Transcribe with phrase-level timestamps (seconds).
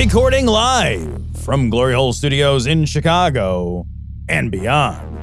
[0.00, 3.86] Recording live from Glory Hole Studios in Chicago
[4.30, 5.18] and beyond.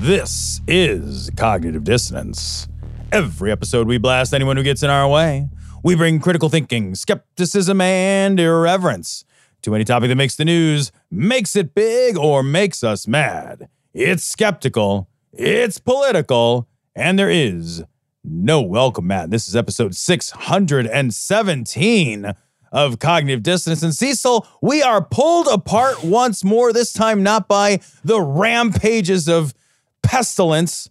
[0.00, 2.68] This is Cognitive Dissonance.
[3.10, 5.48] Every episode, we blast anyone who gets in our way.
[5.82, 9.24] We bring critical thinking, skepticism, and irreverence
[9.62, 13.70] to any topic that makes the news, makes it big, or makes us mad.
[13.94, 17.82] It's skeptical, it's political, and there is
[18.22, 19.30] no welcome mat.
[19.30, 22.34] This is episode 617
[22.72, 23.82] of Cognitive Dissonance.
[23.82, 29.54] And Cecil, we are pulled apart once more, this time not by the rampages of
[30.02, 30.88] pestilence,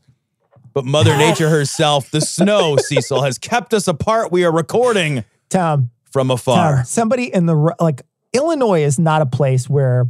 [0.73, 4.31] but Mother Nature herself, the snow, Cecil, has kept us apart.
[4.31, 6.85] We are recording Tom, from Tom, afar.
[6.85, 10.05] somebody in the like Illinois is not a place where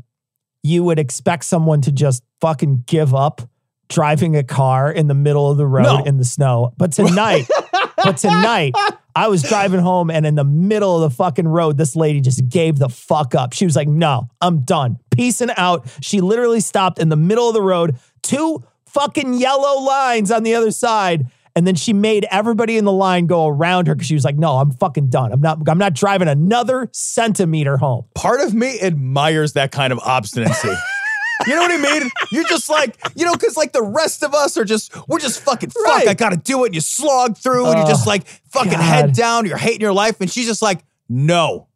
[0.64, 3.42] you would expect someone to just fucking give up
[3.90, 6.04] driving a car in the middle of the road No.
[6.04, 6.74] in the snow.
[6.78, 7.48] But tonight,
[7.98, 8.74] but tonight,
[9.16, 12.48] I was driving home and in the middle of the fucking road, this lady just
[12.50, 13.54] gave the fuck up.
[13.54, 15.00] She was like, "No, I'm done.
[15.12, 20.32] Peacing out." She literally stopped in the middle of the road, two fucking yellow lines
[20.32, 21.28] on the other side.
[21.54, 24.38] And then she made everybody in the line go around her because she was like,
[24.38, 25.34] "No, I'm fucking done.
[25.34, 25.60] I'm not.
[25.68, 30.74] I'm not driving another centimeter home." Part of me admires that kind of obstinacy.
[31.48, 32.12] You know what I mean?
[32.32, 35.42] You're just like, you know, because like the rest of us are just, we're just
[35.42, 36.08] fucking, fuck, Right.
[36.08, 36.68] I gotta do it.
[36.68, 38.82] And you slog through and you Oh, just like fucking God.
[38.82, 40.20] head down, you're hating your life.
[40.22, 41.68] And she's just like, no,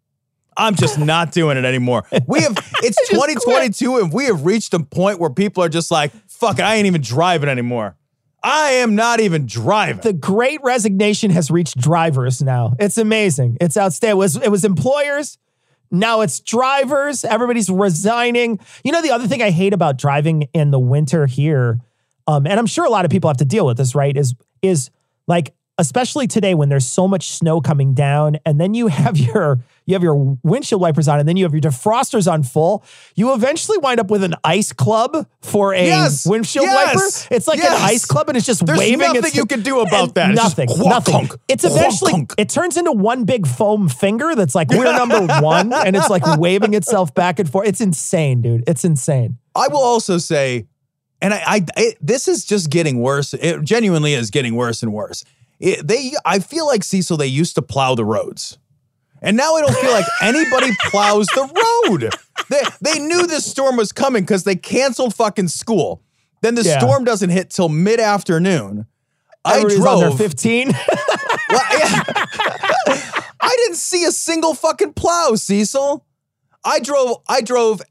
[0.58, 2.06] I'm just not doing it anymore.
[2.28, 2.54] We have,
[2.84, 3.30] it's just quit.
[3.38, 6.76] 2022 and we have reached a point where people are just like, fuck, it, I
[6.76, 7.96] ain't even driving anymore.
[8.42, 10.02] I am not even driving.
[10.04, 12.76] The great resignation has reached drivers now.
[12.80, 13.58] It's amazing.
[13.60, 14.18] It's outstanding.
[14.18, 15.40] It was, it was employers.
[15.92, 17.24] Now it's drivers.
[17.24, 18.60] Everybody's resigning.
[18.84, 21.80] You know, the other thing I hate about driving in the winter here,
[22.28, 24.16] um, and I'm sure a lot of people have to deal with this, right?
[24.16, 24.90] Is is
[25.28, 29.60] like especially today when there's so much snow coming down, and then you have your
[29.88, 32.84] you have your windshield wipers on, and then you have your defrosters on full.
[33.14, 36.26] You eventually wind up with an ice club for a Yes.
[36.26, 36.96] windshield Yes.
[37.28, 37.36] wiper.
[37.36, 37.78] It's like Yes.
[37.80, 38.98] an ice club, and it's just There's waving.
[39.00, 40.32] nothing It's- you can do about that.
[40.32, 40.68] It's Nothing.
[40.70, 41.14] quack, nothing.
[41.28, 42.34] conk, It's eventually conk.
[42.38, 46.26] it turns into one big foam finger that's like we're number one, and it's like
[46.40, 47.68] waving itself back and forth.
[47.68, 48.64] It's insane, dude.
[48.66, 49.38] It's insane.
[49.56, 50.66] I will also say,
[51.22, 53.36] and I, I it, this is just getting worse.
[53.36, 55.24] It genuinely is getting worse and worse.
[55.60, 57.18] It, they, I feel like Cecil.
[57.18, 58.58] They used to plow the roads,
[59.22, 62.14] and now I don't feel like anybody plows the road.
[62.50, 66.02] They they knew this storm was coming because they canceled fucking school.
[66.42, 66.80] Then the Yeah.
[66.80, 68.86] storm doesn't hit till mid afternoon.
[69.46, 70.18] I Everybody's on their drove.
[70.20, 70.72] 15.
[71.48, 72.04] Well, yeah.
[73.40, 76.04] I didn't see a single fucking plow, Cecil.
[76.64, 77.82] I drove I drove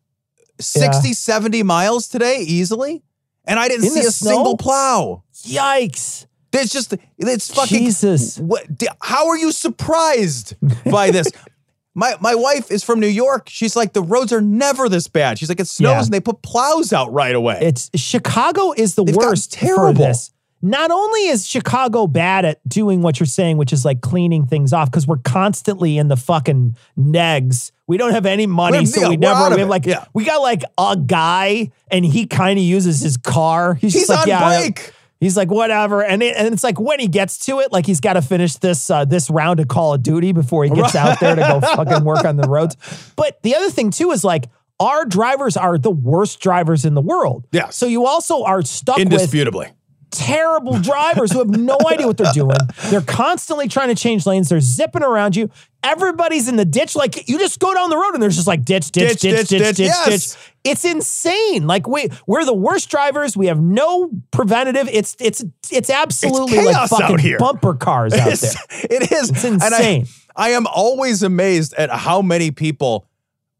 [0.60, 3.04] 60, 70 miles today easily,
[3.44, 4.30] and I didn't In see a snow?
[4.32, 5.22] single plow.
[5.44, 6.26] Yikes.
[6.54, 8.38] It's just it's fucking Jesus.
[8.38, 8.66] What
[9.02, 10.54] how are you surprised
[10.90, 11.30] by this?
[11.96, 13.48] My my wife is from New York.
[13.48, 15.38] She's like the roads are never this bad.
[15.38, 16.02] She's like it snows Yeah.
[16.02, 17.58] and they put plows out right away.
[17.62, 20.12] It's Chicago is the They've worst terrible.
[20.60, 24.72] Not only is Chicago bad at doing what you're saying, which is like cleaning things
[24.72, 27.70] off, because we're constantly in the fucking negs.
[27.86, 29.50] We don't have any money, We're- so yeah, we never.
[29.54, 30.04] We have like Yeah.
[30.14, 33.74] we got like a guy, and he kind of uses his car.
[33.74, 34.92] He's, He's just like, on yeah, break.
[35.24, 38.00] He's like, whatever, and it, and it's like when he gets to it, like he's
[38.00, 41.18] got to finish this uh, this round of Call of Duty before he gets out
[41.18, 42.76] there to go fucking work on the roads.
[43.16, 47.00] But the other thing too is like our drivers are the worst drivers in the
[47.00, 47.46] world.
[47.52, 47.70] Yeah.
[47.70, 49.72] So you also are stuck with Indisputably.
[50.14, 52.56] Terrible drivers who have no idea what they're doing.
[52.86, 54.48] They're constantly trying to change lanes.
[54.48, 55.50] They're zipping around you.
[55.82, 56.96] Everybody's in the ditch.
[56.96, 59.48] Like you just go down the road and there's just like ditch, ditch, Ditch, ditch,
[59.48, 60.28] ditch, ditch, ditch, ditch.
[60.30, 60.36] ditch.
[60.64, 61.66] It's insane.
[61.66, 63.36] Like we we're the worst drivers.
[63.36, 64.88] We have no preventative.
[64.90, 67.38] It's it's it's absolutely like chaos out fucking here.
[67.38, 68.28] bumper cars out there.
[68.32, 69.30] It's- It is.
[69.30, 70.06] It's And I- insane.
[70.36, 73.06] I, am always amazed at how many people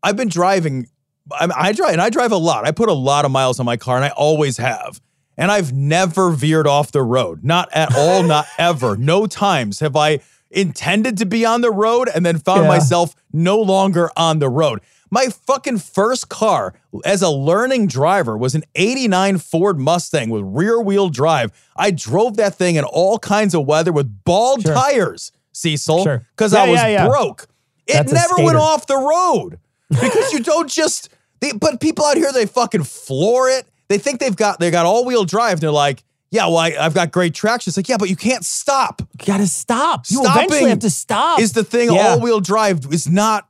[0.02, 0.88] I've been driving.
[1.30, 2.66] I, I drive and I drive a lot.
[2.66, 5.00] I put a lot of miles on my car, and I always have.
[5.36, 7.42] And I've never veered off the road.
[7.44, 8.22] Not at all.
[8.34, 8.96] not ever.
[8.96, 10.20] No times have I
[10.50, 12.68] intended to be on the road and then found Yeah.
[12.68, 14.80] myself no longer on the road.
[15.10, 20.80] My fucking first car as a learning driver was an 89 Ford Mustang with rear
[20.80, 21.52] wheel drive.
[21.76, 24.74] I drove that thing in all kinds of weather with bald Sure.
[24.74, 26.26] tires, Cecil, Sure.
[26.36, 27.08] because Yeah, I was yeah.
[27.08, 27.46] broke.
[27.86, 29.58] It That's never went off the road
[29.90, 31.10] because you don't just.
[31.40, 33.66] They, but people out here, they fucking floor it.
[33.88, 35.52] They think they've got they got all wheel drive.
[35.54, 37.70] And they're like, yeah, well, I, I've got great traction.
[37.70, 39.02] It's like, yeah, but you can't stop.
[39.20, 40.06] You gotta stop.
[40.08, 41.38] You Stopping eventually have to stop.
[41.40, 42.08] Is the thing Yeah.
[42.08, 43.48] all wheel drive is not.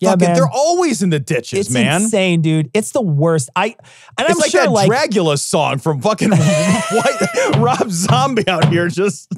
[0.00, 0.34] Yeah, fucking, man.
[0.36, 2.02] they're always in the ditches, It's man.
[2.02, 2.68] insane, dude.
[2.74, 3.50] It's the worst.
[3.54, 3.66] I
[4.18, 8.68] and It's I'm like sure that like Dragula song from fucking white Rob Zombie out
[8.68, 8.88] here.
[8.88, 9.28] Just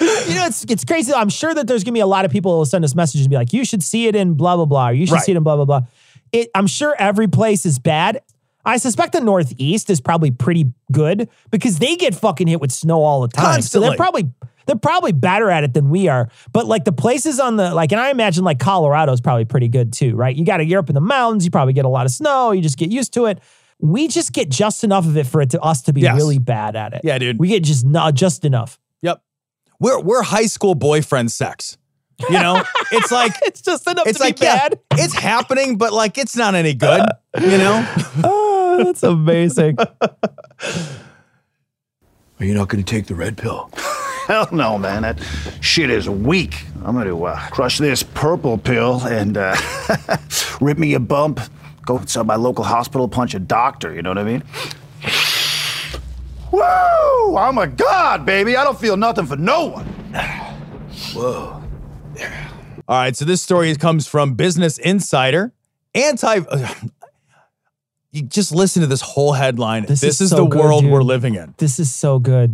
[0.00, 1.12] you know, it's it's crazy.
[1.12, 3.22] I'm sure that there's gonna be a lot of people who will send us messages
[3.26, 5.22] and be like, "You should see it in blah blah blah." Or, you should Right.
[5.22, 5.80] see it in blah blah blah.
[6.32, 8.20] It, I'm sure every place is bad.
[8.64, 13.02] I suspect the Northeast is probably pretty good because they get fucking hit with snow
[13.02, 13.60] all the time.
[13.62, 13.88] So Constantly.
[13.90, 14.30] they're probably
[14.66, 16.30] they're probably better at it than we are.
[16.52, 19.68] But like the places on the like, and I imagine like Colorado is probably pretty
[19.68, 20.34] good too, right?
[20.34, 21.44] You got to you're up in the mountains.
[21.44, 22.52] You probably get a lot of snow.
[22.52, 23.40] You just get used to it.
[23.80, 26.16] We just get just enough of it for it to us to be Yes.
[26.16, 27.02] really bad at it.
[27.04, 27.38] Yeah, dude.
[27.38, 28.78] We get just not just enough.
[29.02, 29.22] yep.
[29.80, 31.76] We're we're high school boyfriend sex.
[32.30, 32.62] You know,
[32.92, 34.78] it's like It's just enough it's to like be bad.
[34.96, 37.02] yeah, it's happening, but like it's not any good.
[37.38, 37.86] You know.
[38.24, 38.43] Uh,
[38.74, 39.76] Oh, that's amazing.
[42.40, 43.70] Are you not going to take the red pill?
[44.26, 45.02] Hell no, man.
[45.02, 45.20] That
[45.60, 46.64] shit is weak.
[46.84, 49.54] I'm gonna uh, crush this purple pill and uh,
[50.60, 51.40] rip me a bump,
[51.84, 53.94] go to my local hospital, punch a doctor.
[53.94, 54.42] You know what I mean?
[56.52, 57.36] Woo!
[57.36, 58.56] I'm a god, baby.
[58.56, 59.86] I don't feel nothing for no one.
[61.12, 61.62] Whoa.
[62.88, 65.52] All right, so this story comes from Business Insider.
[65.94, 66.40] Anti.
[68.14, 69.86] You just listen to this whole headline.
[69.86, 70.92] This, This is, is so the good, world dude.
[70.92, 71.54] we're living in.
[71.58, 72.50] This is so good.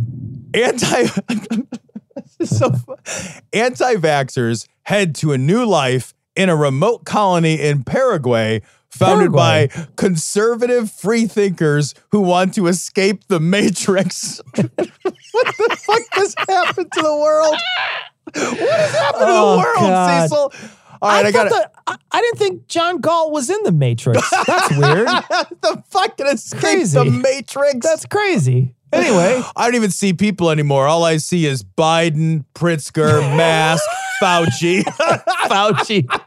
[0.55, 1.05] Anti
[2.45, 2.73] so
[3.53, 8.63] anti-vaxxers head to a new life in a remote colony in Paraguay.
[8.93, 14.41] Founded by conservative free thinkers who want to escape the matrix.
[14.57, 17.55] what the fuck has happened to the world?
[18.35, 20.23] What has happened to Oh, the world, God.
[20.29, 20.53] Cecil?
[21.03, 23.73] All right, I, I, got that, I, I didn't think John Galt was in the
[23.73, 24.29] Matrix.
[24.47, 25.09] That's weird.
[25.09, 26.99] the fucking escape Crazy.
[26.99, 27.87] the matrix.
[27.87, 28.75] That's crazy.
[28.93, 30.87] Anyway, I don't even see people anymore.
[30.87, 33.83] All I see is Biden, Pritzker, Mask,
[34.23, 34.83] Fauci.
[35.49, 36.21] Fauci.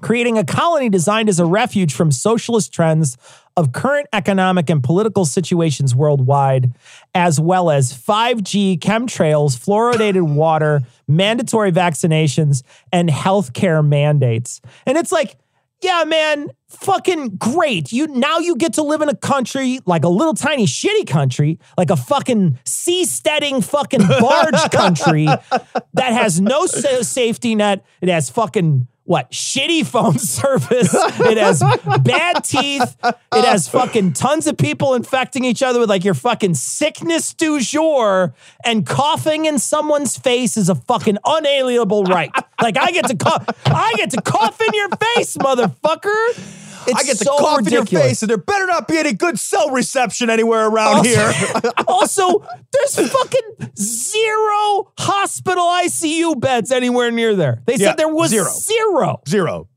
[0.00, 3.16] creating a colony designed as a refuge from socialist trends
[3.56, 6.72] of current economic and political situations worldwide,
[7.14, 14.60] as well as 5G, chemtrails, fluoridated water, mandatory vaccinations, and healthcare mandates.
[14.86, 15.36] And it's like,
[15.82, 17.90] yeah, man, fucking great.
[17.90, 21.58] You now you get to live in a country like a little tiny shitty country,
[21.78, 27.84] like a fucking seasteading fucking barge country that has no sa- safety net.
[28.02, 30.94] It has fucking what shitty phone service.
[30.94, 31.60] It has
[32.02, 32.96] bad teeth.
[33.04, 37.60] It has fucking tons of people infecting each other with like your fucking sickness du
[37.60, 42.30] jour, and coughing in someone's face is a fucking unalienable right.
[42.60, 46.69] Like I get to cough, I get to cough in your face, motherfucker.
[46.86, 49.12] It's I get to so cough in your face, and there better not be any
[49.12, 51.32] good cell reception anywhere around Also- here.
[51.88, 57.62] also, there's fucking zero hospital ICU beds anywhere near there.
[57.66, 58.48] They said there was zero.
[58.50, 59.20] zero.
[59.28, 59.68] Zero.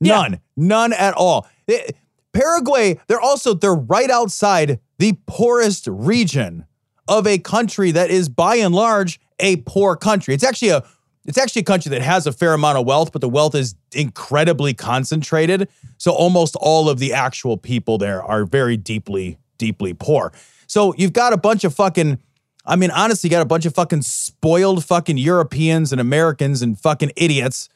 [0.00, 0.14] Yeah.
[0.22, 0.40] None.
[0.56, 1.46] None at all.
[1.68, 1.90] Eh,
[2.32, 6.66] Paraguay, they're also they're right outside the poorest region
[7.08, 10.34] of a country that is by and large a poor country.
[10.34, 10.82] It's actually a
[11.26, 13.74] it's actually a country that has a fair amount of wealth, but the wealth is
[13.92, 15.68] incredibly concentrated.
[15.98, 20.32] So almost all of the actual people there are very deeply, deeply poor.
[20.66, 22.18] So you've got a bunch of fucking
[22.66, 26.78] I mean, honestly, you got a bunch of fucking spoiled fucking Europeans and Americans and
[26.78, 27.68] fucking idiots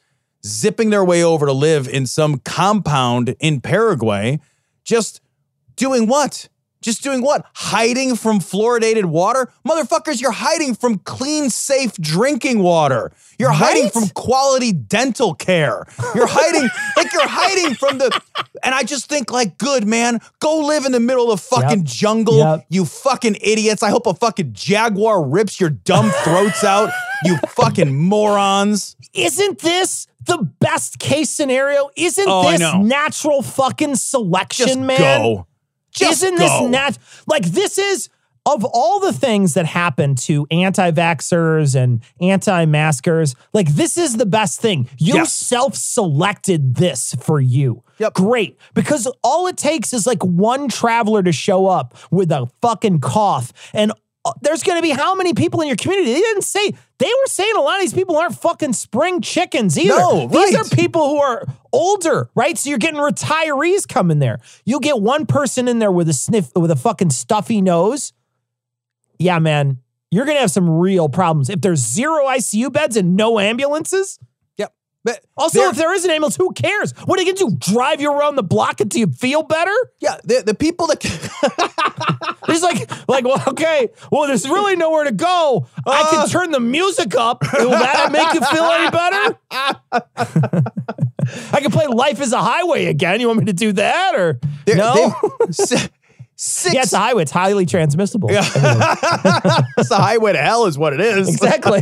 [0.45, 4.39] zipping their way over to live in some compound in Paraguay,
[4.83, 5.21] just
[5.75, 6.49] doing what?
[6.81, 7.45] Just doing what?
[7.55, 9.51] Hiding from fluoridated water?
[9.67, 13.11] Motherfuckers, you're hiding from clean, safe drinking water.
[13.37, 15.85] You're hiding from quality dental care.
[16.15, 18.21] You're hiding, like, you're hiding from the.
[18.63, 21.79] And I just think, like, good, man, go live in the middle of the fucking
[21.79, 21.85] Yep.
[21.87, 22.65] jungle, Yep.
[22.69, 23.83] you fucking idiots.
[23.83, 26.91] I hope a fucking jaguar rips your dumb throats out,
[27.25, 28.95] you fucking morons.
[29.13, 31.89] Isn't this the best case scenario?
[31.95, 34.97] Isn't Oh, this natural fucking selection, Just man?
[35.21, 35.45] go.
[35.91, 36.43] Just Isn't go.
[36.43, 38.09] this nat like this is
[38.45, 44.59] of all the things that happen to anti-vaxxers and anti-maskers, like this is the best
[44.61, 44.87] thing.
[44.97, 45.33] You Yes.
[45.33, 47.83] self-selected this for you.
[47.99, 48.13] Yep.
[48.13, 48.57] Great.
[48.73, 53.51] Because all it takes is like one traveler to show up with a fucking cough
[53.73, 53.91] and
[54.25, 56.13] Uh, there's going to be how many people in your community?
[56.13, 59.77] They didn't say, they were saying a lot of these people aren't fucking spring chickens
[59.79, 59.95] either.
[59.97, 60.65] No, These right.
[60.65, 62.57] are people who are older, right?
[62.57, 64.39] So you're getting retirees coming there.
[64.65, 68.11] You'll get one person in there with a sniff, with a fucking stuffy nose.
[69.17, 69.77] Yeah, man,
[70.11, 71.49] you're going to have some real problems.
[71.49, 74.19] If there's zero ICU beds and no ambulances.
[75.05, 76.91] But also, if there is an ambulance, who cares?
[77.05, 77.73] What are you going to do?
[77.73, 79.71] Drive you around the block until you feel better?
[80.01, 81.01] yeah, the, the people that.
[82.47, 85.67] He's like, like, well, okay, well, there's really nowhere to go.
[85.87, 86.09] I Uh.
[86.11, 87.43] can turn the music up.
[87.53, 89.37] Will that make you feel any better?
[91.53, 93.21] I can play "Life Is a Highway" again.
[93.21, 95.13] You want me to do that or They're- no?
[96.41, 96.73] Six.
[96.73, 97.23] yeah, it's a highway.
[97.23, 98.31] It's highly transmissible.
[98.31, 98.39] Yeah.
[99.77, 101.27] it's the highway to hell, is what it is.
[101.27, 101.81] exactly.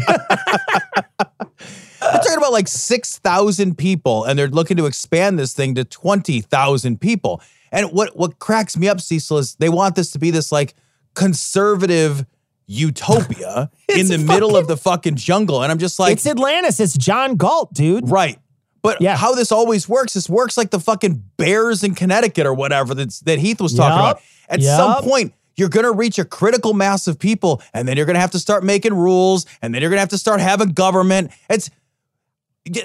[2.12, 7.00] They're talking about like 6,000 people, and they're looking to expand this thing to 20,000
[7.02, 7.42] people.
[7.72, 10.74] And what, what cracks me up, Cecil, is they want this to be this like
[11.16, 12.26] conservative
[12.68, 15.62] utopia in the fucking- middle of the fucking jungle.
[15.64, 16.80] And I'm just like, it's Atlantis.
[16.80, 18.10] It's John Galt, dude.
[18.10, 18.40] right.
[18.84, 19.18] But Yeah.
[19.18, 23.20] how this always works, this works like the fucking bears in Connecticut or whatever that's,
[23.22, 24.18] that Heath was talking Yup.
[24.18, 24.22] about.
[24.50, 28.06] At some point, you're going to reach a critical mass of people, and then you're
[28.06, 30.40] going to have to start making rules, and then you're going to have to start
[30.40, 31.32] having government.
[31.50, 31.70] It's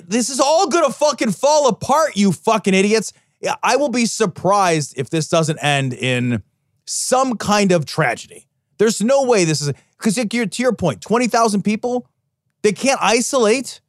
[0.06, 3.12] this is all gonna fucking fall apart, you fucking idiots.
[3.40, 6.42] Yeah, I will be surprised if this doesn't end in
[6.86, 8.46] some kind of tragedy.
[8.78, 12.08] There's no way this is because to your point, 20,000 people,
[12.62, 13.80] they can't isolate.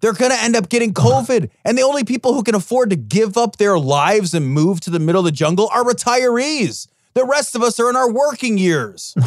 [0.00, 1.22] They're gonna end up getting uh-huh.
[1.22, 1.50] COVID.
[1.64, 4.90] And the only people who can afford to give up their lives and move to
[4.90, 6.88] the middle of the jungle are retirees.
[7.14, 9.14] The rest of us are in our working years.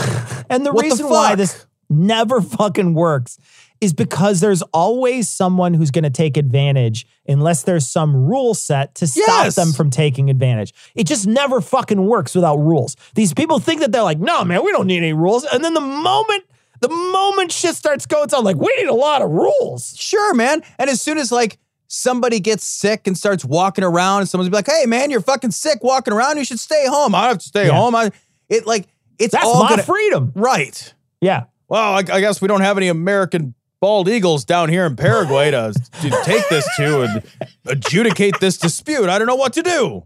[0.49, 3.37] And the What the reason why this never fucking works
[3.81, 8.95] is because there's always someone who's going to take advantage unless there's some rule set
[8.95, 9.55] to stop Yes.
[9.55, 10.73] them from taking advantage.
[10.95, 12.95] It just never fucking works without rules.
[13.15, 15.43] These people think that they're like, no, man, we don't need any rules.
[15.45, 16.43] And then the moment,
[16.79, 19.95] the moment shit starts going down, like, we need a lot of rules.
[19.97, 20.61] Sure, man.
[20.79, 21.57] And as soon as like
[21.87, 25.51] somebody gets sick and starts walking around, and someone's be like, "Hey, man, you're fucking
[25.51, 26.37] sick walking around.
[26.37, 27.73] You should stay home." I have to stay Yeah.
[27.73, 27.95] home.
[27.95, 28.11] I
[28.49, 30.31] it like it's That's all my gonna, freedom.
[30.35, 30.93] right.
[31.21, 31.45] Yeah.
[31.69, 35.51] Well, I, I guess we don't have any American bald eagles down here in Paraguay
[35.51, 37.23] to, to take this to and
[37.65, 39.09] adjudicate this dispute.
[39.09, 40.03] I don't know what to do.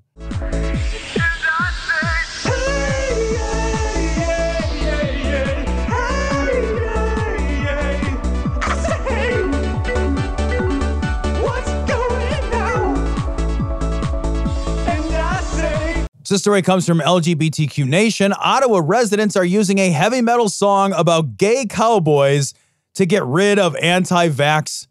[16.30, 18.34] This story comes from LGBTQ Nation.
[18.40, 22.54] Ottawa residents are using a heavy metal song about gay cowboys
[22.96, 24.88] to get rid of anti-vax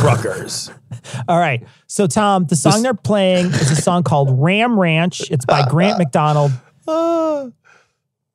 [0.00, 0.70] truckers.
[1.28, 1.62] All right.
[1.86, 5.30] So, Tom, the song This- they're playing is a song called Ram Ranch.
[5.30, 6.52] It's by Grant MacDonald.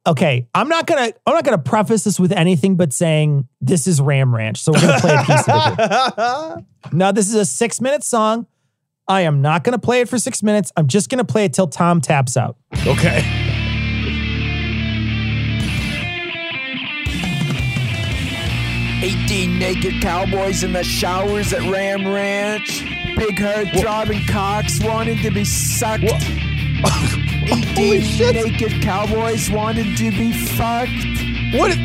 [0.08, 4.02] Okay, I'm not gonna I'm not gonna preface this with anything but saying this is
[4.02, 4.58] Ram Ranch.
[4.60, 5.76] So we're gonna play a piece of
[6.58, 6.66] it.
[6.94, 8.48] Now, this is a six minute song.
[9.08, 10.72] I am not gonna play it for six minutes.
[10.78, 12.56] I'm just gonna play it till Tom taps out.
[12.88, 13.49] okay.
[19.02, 22.84] Eighteen naked cowboys in the showers at Ram Ranch.
[23.16, 26.04] Big herd driving cocks wanting to be sucked.
[26.04, 28.02] Eighteen
[28.34, 30.92] naked cowboys wanted to be fucked.
[31.58, 31.78] What?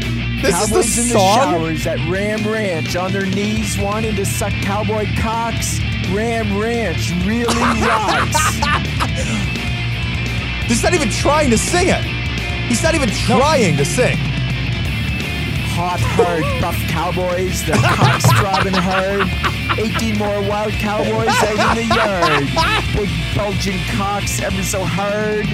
[0.43, 1.39] This cowboys is the in song?
[1.39, 5.79] the showers at Ram Ranch on their knees wanting to suck cowboy cocks.
[6.13, 8.37] Ram Ranch really rocks.
[10.67, 12.03] He's not even trying to sing it.
[12.69, 14.19] He's not even trying to sing.
[15.77, 19.27] Hot hard, buff cowboys, their cocks throbbing hard.
[19.79, 22.47] 18 more wild cowboys out in the yard.
[22.95, 25.47] Big bulging cocks ever so hard.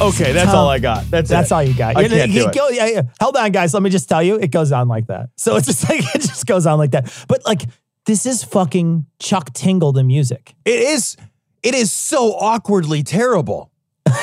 [0.00, 1.10] Okay, that's all I got.
[1.10, 1.54] That's That's it.
[1.54, 1.96] all you got.
[1.96, 2.54] I You- can't you do it.
[2.54, 3.02] go- yeah, yeah.
[3.20, 3.74] Hold on, guys.
[3.74, 5.30] Let me just tell you, it goes on like that.
[5.36, 7.12] So it's just like it just goes on like that.
[7.28, 7.62] But like
[8.06, 10.54] this is fucking Chuck Tingle the music.
[10.64, 11.16] It is
[11.62, 13.70] it is so awkwardly terrible.
[14.06, 14.14] it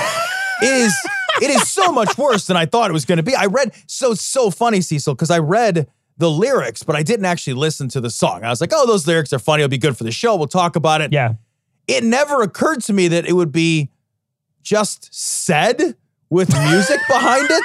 [0.64, 0.96] is
[1.41, 3.36] it is so much worse than I thought it was going to be.
[3.36, 7.53] I read so so funny, Cecil, because I read the lyrics, but I didn't actually
[7.53, 8.44] listen to the song.
[8.44, 9.63] I was like, oh, those lyrics are funny.
[9.63, 10.36] It'll be good for the show.
[10.36, 11.13] We'll talk about it.
[11.13, 11.36] Yeah.
[11.88, 13.89] It never occurred to me that it would be
[14.63, 15.96] just said
[16.29, 17.63] with music behind it.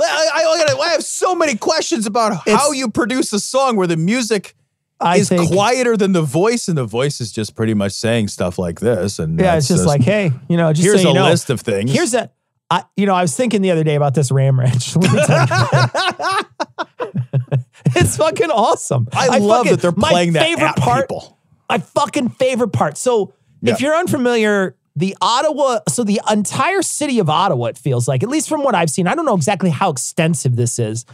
[0.00, 3.96] I, I, I have so many questions about how you produce a song where the
[3.96, 4.54] music
[5.00, 8.28] I is think quieter than the voice, and the voice is just pretty much saying
[8.28, 9.18] stuff like this.
[9.18, 11.60] And Yeah, it's just, like, hey, you know, just here's so a know, list of
[11.60, 11.92] things.
[11.92, 12.30] Here's a,
[12.72, 14.96] I, you know, I was thinking the other day about this Ram Ranch.
[14.96, 17.18] Let me tell you.
[17.96, 19.08] it's fucking awesome.
[19.12, 21.38] I, love fucking- that they're playing that favorite part, people.
[21.68, 22.96] My fucking favorite part.
[22.96, 23.74] So, Yeah.
[23.74, 28.30] if you're unfamiliar, the Ottawa, so the entire city of Ottawa, it feels like, at
[28.30, 31.04] least from what I've seen, I don't know exactly how extensive this is,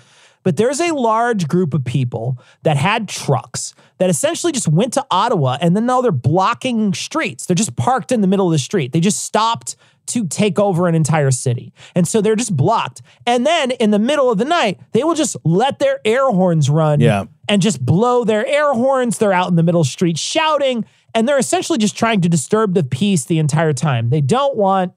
[0.45, 5.05] but there's a large group of people that had trucks that essentially just went to
[5.11, 7.47] Ottawa and then now they're blocking streets.
[7.47, 8.93] They're just parked in the middle of the street.
[8.93, 9.75] They just stopped
[10.09, 11.73] to take over an entire city.
[11.95, 13.03] And so they're just blocked.
[13.27, 16.69] And then in the middle of the night, they will just let their air horns
[16.69, 17.25] run Yeah.
[17.49, 19.19] and just blow their air horns.
[19.19, 20.85] They're out in the middle the street shouting,
[21.15, 24.11] and they're essentially just trying to disturb the peace the entire time.
[24.11, 24.93] They don't want.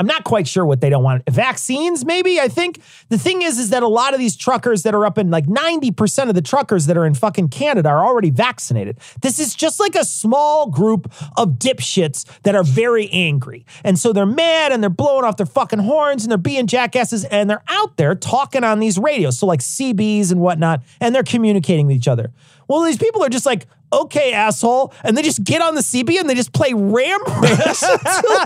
[0.00, 1.28] I'm not quite sure what they don't want.
[1.28, 2.40] Vaccines, maybe.
[2.40, 2.80] I think
[3.10, 5.44] the thing is, is that a lot of these truckers that are up in like
[5.44, 8.96] 90% of the truckers that are in fucking Canada are already vaccinated.
[9.20, 13.66] This is just like a small group of dipshits that are very angry.
[13.84, 17.24] And so they're mad and they're blowing off their fucking horns and they're being jackasses
[17.26, 19.38] and they're out there talking on these radios.
[19.38, 22.32] So like CBs and whatnot, and they're communicating with each other.
[22.68, 24.92] Well, these people are just like, okay, asshole.
[25.04, 28.38] And they just get on the CB and they just play Ram Ranch until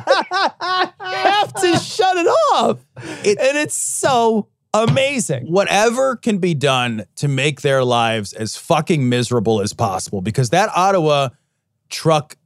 [1.01, 2.79] have to shut it off.
[3.25, 5.47] It- and it's so amazing.
[5.47, 10.71] Whatever can be done to make their lives as fucking miserable as possible, because that
[10.75, 11.29] Ottawa
[11.91, 12.37] truck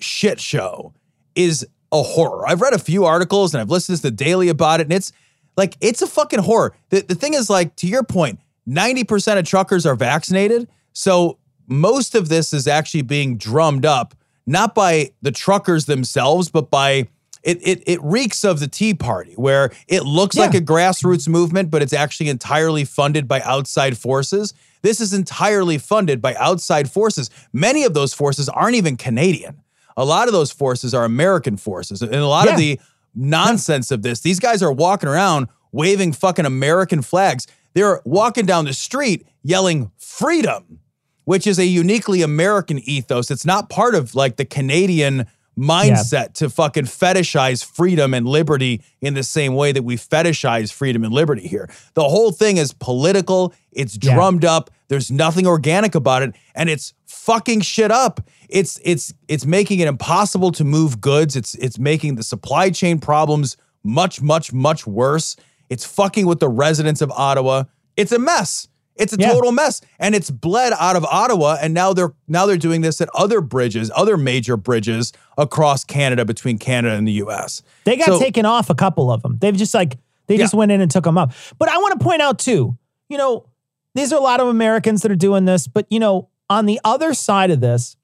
[0.00, 0.92] shit show
[1.34, 2.46] is a horror.
[2.48, 5.12] I've read a few articles and I've listened to the Daily about it, and it's
[5.56, 6.74] like it's a fucking horror.
[6.88, 10.68] The, the thing is, like, to your point, 90% of truckers are vaccinated.
[10.94, 11.38] So
[11.78, 14.14] most of this is actually being drummed up,
[14.46, 17.08] not by the truckers themselves, but by
[17.42, 21.70] it, it, it reeks of the Tea Party, where it looks like a grassroots movement,
[21.70, 24.54] but it's actually entirely funded by outside forces.
[24.82, 27.30] This is entirely funded by outside forces.
[27.52, 29.60] Many of those forces aren't even Canadian.
[29.96, 32.00] A lot of those forces are American forces.
[32.00, 32.52] And a lot Yeah.
[32.52, 32.80] of the
[33.14, 37.46] nonsense of this, these guys are walking around waving fucking American flags.
[37.74, 40.78] They're walking down the street yelling freedom,
[41.24, 43.30] which is a uniquely American ethos.
[43.30, 45.26] It's not part of like the Canadian
[45.58, 51.04] mindset to fucking fetishize freedom and liberty in the same way that we fetishize freedom
[51.04, 51.68] and liberty here.
[51.94, 54.14] The whole thing is political, it's Yeah.
[54.14, 58.20] drummed up, there's nothing organic about it, and it's fucking shit up.
[58.48, 61.36] It's it's it's making it impossible to move goods.
[61.36, 65.36] It's it's making the supply chain problems much, much, much worse.
[65.68, 67.64] It's fucking with the residents of Ottawa.
[67.96, 68.68] It's a mess.
[68.96, 69.32] It's a Yeah.
[69.32, 69.80] total mess.
[69.98, 71.56] And it's bled out of Ottawa.
[71.60, 76.24] And now they're now they're doing this at other bridges, other major bridges across Canada
[76.24, 77.62] between Canada and the US.
[77.84, 79.38] They got So- taken off a couple of them.
[79.40, 81.32] They've just like they just went in and took them up.
[81.58, 82.76] But I want to point out too,
[83.08, 83.46] you know,
[83.94, 86.80] these are a lot of Americans that are doing this, but you know, on the
[86.84, 87.96] other side of this,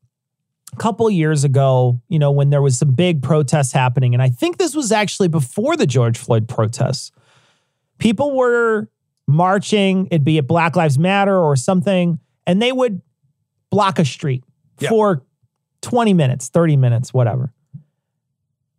[0.73, 4.29] a couple years ago, you know, when there was some big protests happening, and I
[4.29, 7.11] think this was actually before the George Floyd protests,
[7.99, 8.89] people were
[9.29, 13.03] marching, it'd be at Black Lives Matter or something, and they would
[13.71, 14.43] block a street
[14.81, 14.89] Yeah.
[14.89, 15.23] for
[15.83, 17.53] 20 minutes, 30 minutes, whatever.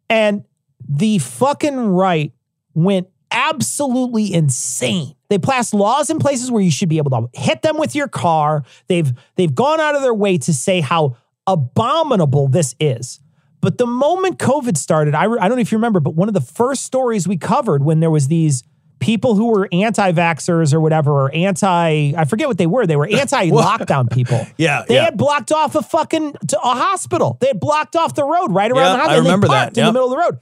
[0.10, 0.44] And
[0.88, 2.34] the fucking right
[2.74, 5.14] went absolutely insane.
[5.30, 8.08] They passed laws in places where you should be able to hit them with your
[8.08, 8.64] car.
[8.88, 13.20] They've they've gone out of their way to say how abominable this is.
[13.62, 16.28] But the moment COVID started, I, re- I don't know if you remember, but one
[16.28, 18.64] of the first stories we covered when there was these
[19.00, 22.86] people who were anti-vaxxers or whatever, or anti, I forget what they were.
[22.88, 24.46] They were anti-lockdown people.
[24.58, 25.06] Yeah, They yeah.
[25.06, 27.38] had blocked off a fucking a hospital.
[27.40, 29.16] They had blocked off the road right around Yeah, the hospital.
[29.22, 30.40] I remember that, parked in the middle of the road.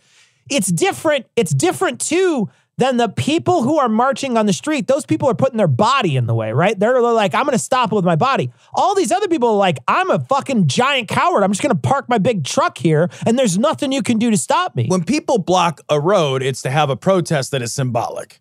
[0.49, 1.25] It's different.
[1.35, 4.87] It's different too than the people who are marching on the street.
[4.87, 6.77] Those people are putting their body in the way, right?
[6.79, 8.51] They're like, I'm going to stop with my body.
[8.73, 11.43] All these other people are like, I'm a fucking giant coward.
[11.43, 14.29] I'm just going to park my big truck here, and there's nothing you can do
[14.29, 14.85] to stop me.
[14.89, 18.39] when people block a road, it's to have a protest that is symbolic.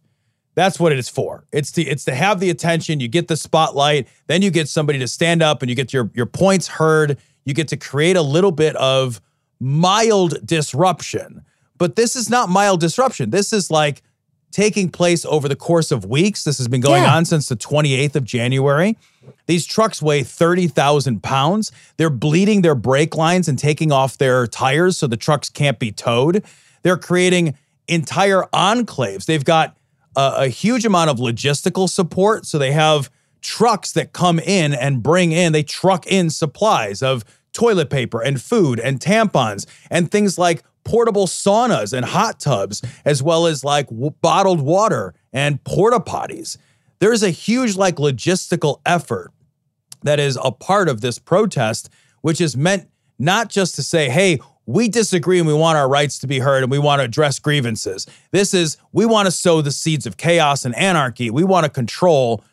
[0.57, 1.45] That's what it is for.
[1.53, 2.99] It's to it's to have the attention.
[2.99, 6.11] You get the spotlight, then you get somebody to stand up, and you get your
[6.15, 7.19] your points heard.
[7.45, 9.21] You get to create a little bit of
[9.61, 11.43] mild disruption.
[11.79, 13.31] But this is not mild disruption.
[13.31, 14.03] This is like
[14.51, 16.45] taking place over the course of weeks.
[16.45, 17.15] This has been going Yeah.
[17.15, 18.97] on since the 28th of January.
[19.47, 21.71] These trucks weigh 30,000 pounds.
[21.99, 25.93] They're bleeding their brake lines and taking off their tires so the trucks can't be
[25.93, 26.43] towed.
[26.83, 27.55] They're creating
[27.89, 29.27] entire enclaves.
[29.27, 29.76] They've got
[30.17, 32.47] a, a huge amount of logistical support.
[32.47, 33.11] So they have
[33.43, 38.41] trucks that come in and bring in, they truck in supplies of toilet paper and
[38.41, 43.89] food and tampons and things like portable saunas and hot tubs, as well as like
[43.89, 46.57] w- bottled water and porta potties.
[46.99, 49.33] There's a huge, like, logistical effort
[50.03, 51.91] that is a part of this protest,
[52.23, 56.19] which is meant not just to say, hey, we disagree and we want our rights
[56.19, 58.07] to be heard and we want to address grievances.
[58.33, 61.31] This is, we want to sow the seeds of chaos and anarchy.
[61.31, 62.45] We want to control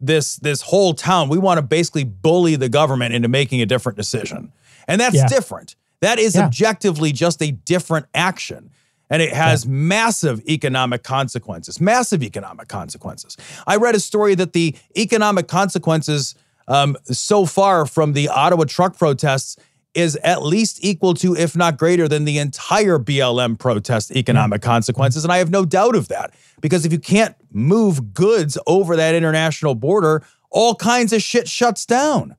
[0.00, 1.28] this this whole town.
[1.28, 4.52] We want to basically bully the government into making a different decision.
[4.86, 5.26] And that's Yeah.
[5.26, 5.74] different.
[6.00, 6.44] That is Yeah.
[6.44, 8.70] objectively just a different action.
[9.10, 13.36] And it has massive economic consequences, massive economic consequences.
[13.66, 16.34] I read a story that the economic consequences
[16.68, 19.56] um, so far from the Ottawa truck protests
[19.94, 25.24] is at least equal to, if not greater than, the entire BLM protest economic consequences.
[25.24, 29.14] And I have no doubt of that because if you can't move goods over that
[29.14, 32.36] international border, all kinds of shit shuts down.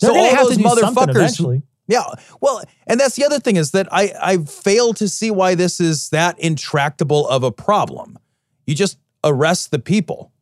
[0.00, 1.62] They're so all those motherfuckers.
[1.88, 2.04] Yeah.
[2.40, 5.80] Well, and that's the other thing is that I I fail to see why this
[5.80, 8.18] is that intractable of a problem.
[8.66, 10.32] You just arrest the people.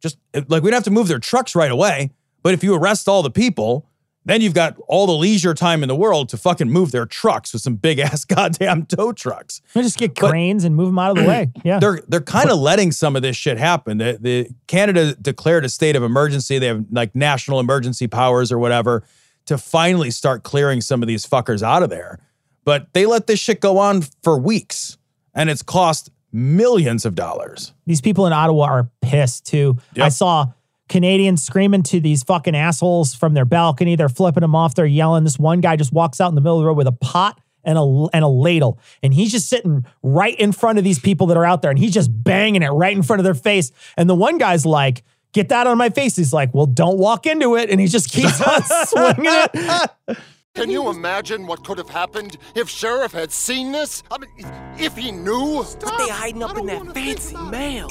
[0.00, 2.10] Just like we don't have to move their trucks right away,
[2.42, 3.88] but if you arrest all the people,
[4.26, 7.52] then you've got all the leisure time in the world to fucking move their trucks
[7.54, 9.62] with some big ass goddamn tow trucks.
[9.72, 11.50] They just get But- cranes and move them out of the way.
[11.64, 11.78] Yeah.
[11.78, 13.98] They're they're kind of letting some of this shit happen.
[13.98, 16.58] The, the Canada declared a state of emergency.
[16.58, 19.02] They have like national emergency powers or whatever
[19.46, 22.18] to finally start clearing some of these fuckers out of there.
[22.64, 24.98] But they let this shit go on for weeks,
[25.34, 27.72] and it's cost millions of dollars.
[27.86, 29.78] These people in Ottawa are pissed too.
[29.94, 30.04] Yep.
[30.04, 30.46] I saw
[30.88, 33.96] Canadians screaming to these fucking assholes from their balcony.
[33.96, 34.74] They're flipping them off.
[34.74, 35.24] They're yelling.
[35.24, 37.40] This one guy just walks out in the middle of the road with a pot
[37.64, 41.26] and a and a ladle, and he's just sitting right in front of these people
[41.26, 43.72] that are out there, and he's just banging it right in front of their face.
[43.96, 45.02] And the one guy's like.
[45.32, 46.16] Get that on my face.
[46.16, 47.68] He's like, well, don't walk into it.
[47.68, 50.18] And he just keeps on swinging it.
[50.54, 54.02] Can you imagine what could have happened if Sheriff had seen this?
[54.10, 54.30] I mean,
[54.78, 55.56] if he knew?
[55.56, 57.90] What they hiding up in that fancy mail?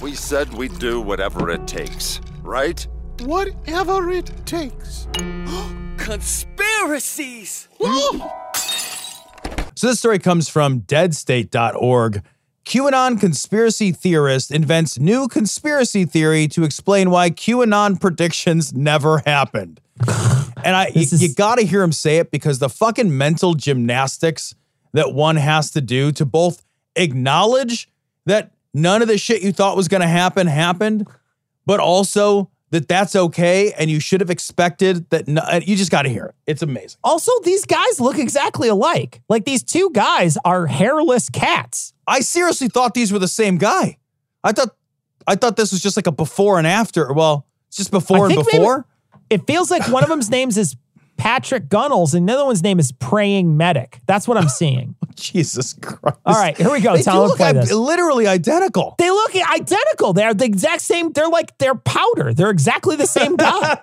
[0.00, 2.86] We said we'd do whatever it takes, right?
[3.20, 5.06] Whatever it takes.
[5.96, 7.68] Conspiracies!
[9.76, 12.22] So this story comes from deadstate.org.
[12.66, 19.80] QAnon conspiracy theorist invents new conspiracy theory to explain why QAnon predictions never happened.
[20.62, 23.54] And I you, is- you got to hear him say it because the fucking mental
[23.54, 24.54] gymnastics
[24.92, 26.62] that one has to do to both
[26.96, 27.88] acknowledge
[28.26, 31.06] that none of the shit you thought was going to happen happened,
[31.66, 35.90] but also that that's okay and you should have expected that no, uh, you just
[35.90, 36.34] got to hear it.
[36.46, 36.98] It's amazing.
[37.02, 39.20] Also, these guys look exactly alike.
[39.28, 41.92] Like these two guys are hairless cats.
[42.06, 43.98] I seriously thought these were the same guy.
[44.44, 44.70] I thought
[45.26, 47.12] I thought this was just like a before and after.
[47.12, 48.86] Well, it's just before and think maybe- before.
[49.28, 50.74] It feels like one of them's names is
[51.20, 54.00] Patrick Gunnels and the other one's name is Praying Medic.
[54.06, 54.94] That's what I'm seeing.
[55.16, 56.16] Jesus Christ.
[56.24, 56.96] All right, here we go.
[56.96, 57.70] They Tom, do look play i- this.
[57.72, 58.94] literally identical.
[58.98, 60.14] They look identical.
[60.14, 61.12] They're the exact same.
[61.12, 62.32] They're like they're powder.
[62.32, 63.78] They're exactly the same guy.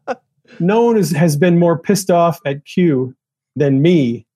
[0.60, 3.14] no one is, has been more pissed off at Q
[3.54, 4.26] than me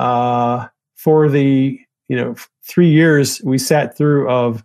[0.00, 2.34] uh, for the you know
[2.66, 4.64] three years we sat through of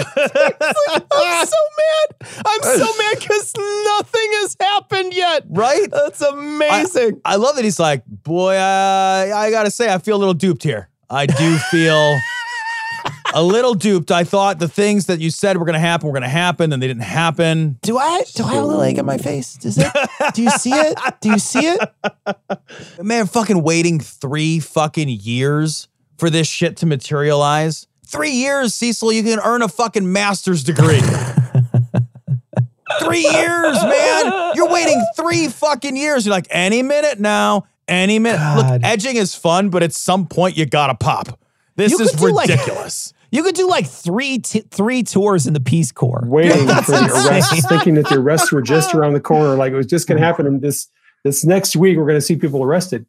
[0.00, 2.44] I'm so mad.
[2.46, 5.44] I'm so mad because nothing has happened yet.
[5.48, 5.90] Right?
[5.90, 7.20] That's amazing.
[7.24, 10.62] I love that he's like, boy, uh, I gotta say, I feel a little duped
[10.62, 10.88] here.
[11.10, 12.18] I do feel
[13.34, 14.10] a little duped.
[14.10, 16.86] I thought the things that you said were gonna happen were gonna happen, and they
[16.86, 17.78] didn't happen.
[17.82, 19.54] do I do I have a little egg in my face?
[19.54, 19.92] Does it?
[20.34, 20.98] Do you see it?
[21.20, 21.80] Do you see it?
[23.02, 27.86] Man, fucking waiting three fucking years for this shit to materialize.
[28.08, 31.00] Three years, Cecil, you can earn a fucking master's degree.
[33.00, 34.52] three years, man.
[34.54, 36.26] You're waiting three fucking years.
[36.26, 38.40] You're like, any minute now, any minute.
[38.56, 41.38] Look, edging is fun, but at some point you gotta pop.
[41.76, 43.12] This You is could do, like- ridiculous.
[43.30, 46.24] You could do like three t- three tours in the Peace Corps.
[46.26, 47.26] waiting for the insane.
[47.30, 50.18] arrests, thinking that the arrests were just around the corner, like it was just going
[50.18, 50.46] to happen.
[50.46, 50.88] And this
[51.24, 53.04] this next week, we're going to see people arrested,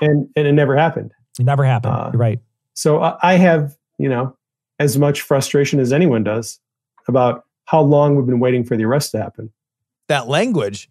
[0.00, 1.12] and and it never happened.
[1.38, 1.94] It never happened.
[1.94, 2.38] Uh, You're right.
[2.72, 4.36] So I, I have you know
[4.78, 6.58] as much frustration as anyone does
[7.08, 9.50] about how long we've been waiting for the arrest to happen.
[10.08, 10.90] that language,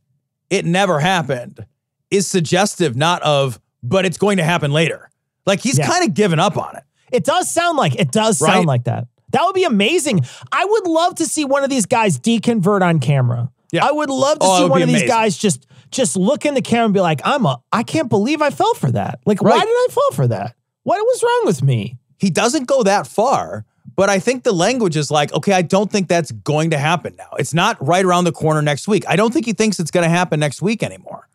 [0.49, 1.65] it never happened,
[2.11, 5.09] is suggestive not of, but it's going to happen later.
[5.45, 5.87] Like he's Yeah.
[5.87, 6.83] kind of given up on it.
[7.11, 9.07] It does sound like it does sound like that.
[9.31, 10.21] That would be amazing.
[10.51, 13.51] I would love to see one of these guys deconvert on camera.
[13.71, 13.85] Yeah.
[13.85, 16.53] I would love to Oh, see one be of these guys just just look in
[16.53, 19.19] the camera and be like, "I'm a I can't believe I fell for that.
[19.25, 20.55] Like, why did I fall for that?
[20.83, 24.95] What was wrong with me?" He doesn't go that far, but I think the language
[24.97, 27.29] is like, okay, I don't think that's going to happen now.
[27.39, 29.03] It's not right around the corner next week.
[29.07, 31.27] I don't think he thinks it's going to happen next week anymore.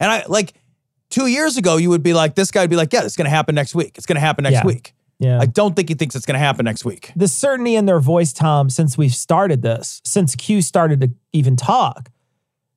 [0.00, 0.52] And I like
[1.10, 3.26] two years ago, you would be like, this guy would be like, yeah, it's going
[3.26, 3.96] to happen next week.
[3.96, 4.66] It's going to happen next Yeah.
[4.66, 4.94] week.
[5.18, 5.38] Yeah.
[5.40, 7.12] I don't think he thinks it's going to happen next week.
[7.14, 11.54] the certainty in their voice, Tom, since we've started this, since Q started to even
[11.54, 12.10] talk,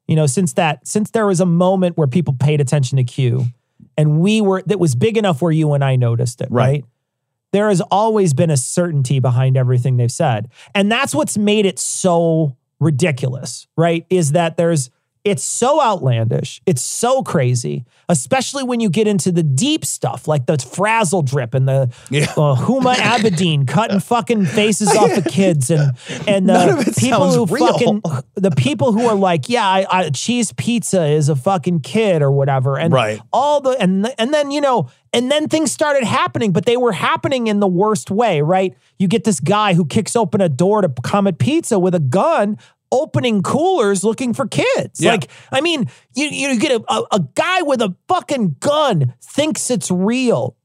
[0.08, 3.46] you know, since that, since there was a moment where people paid attention to Q
[3.98, 6.66] and we were, that was big enough where you and I noticed it, Right.
[6.68, 6.86] right?
[7.56, 10.50] There has always been a certainty behind everything they've said.
[10.74, 14.06] And that's what's made it so ridiculous, right?
[14.10, 14.90] Is that there's,
[15.26, 16.62] it's so outlandish.
[16.66, 21.54] It's so crazy, especially when you get into the deep stuff like the frazzle drip
[21.56, 22.26] and the Yeah.
[22.38, 27.68] uh, Huma Abedin cutting fucking faces off of kids and and the people who real.
[27.68, 28.02] fucking
[28.36, 32.32] the people who are like, yeah, I, I, cheese pizza is a fucking kid or
[32.32, 33.20] whatever, and Right.
[33.34, 36.92] all the and and then you know and then things started happening, but they were
[36.92, 38.76] happening in the worst way, right?
[39.00, 42.58] You get this guy who kicks open a door to Comet Pizza with a gun.
[42.96, 45.02] Opening coolers looking for kids.
[45.02, 45.12] Yeah.
[45.12, 49.70] Like, I mean, you you get a, a, a guy with a fucking gun thinks
[49.70, 50.56] it's real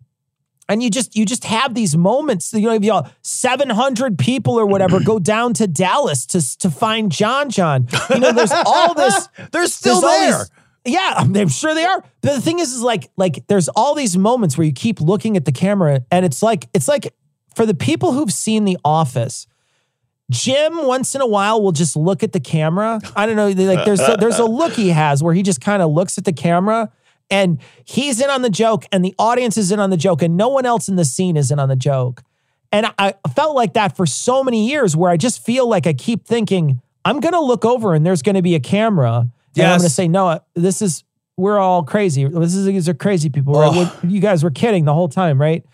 [0.70, 4.64] and you just you just have these moments you know if you 700 people or
[4.64, 9.28] whatever go down to dallas to to find john john you know there's all this
[9.52, 10.38] They're still there.
[10.38, 10.50] these-
[10.94, 14.16] yeah i'm sure they are but the thing is is like like there's all these
[14.16, 17.12] moments where you keep looking at the camera and it's like it's like
[17.54, 19.46] for the people who've seen the office
[20.30, 23.00] Jim once in a while will just look at the camera.
[23.14, 25.82] I don't know, like there's a, there's a look he has where he just kind
[25.82, 26.90] of looks at the camera
[27.30, 30.36] and he's in on the joke and the audience is in on the joke and
[30.36, 32.22] no one else in the scene is in on the joke.
[32.72, 35.92] And I felt like that for so many years where I just feel like I
[35.92, 39.66] keep thinking I'm going to look over and there's going to be a camera and
[39.66, 41.02] I'm going to say no, this is
[41.36, 42.24] we're all crazy.
[42.26, 43.54] This is these are crazy people.
[43.54, 43.88] Right?
[44.04, 45.64] You guys were kidding the whole time, right?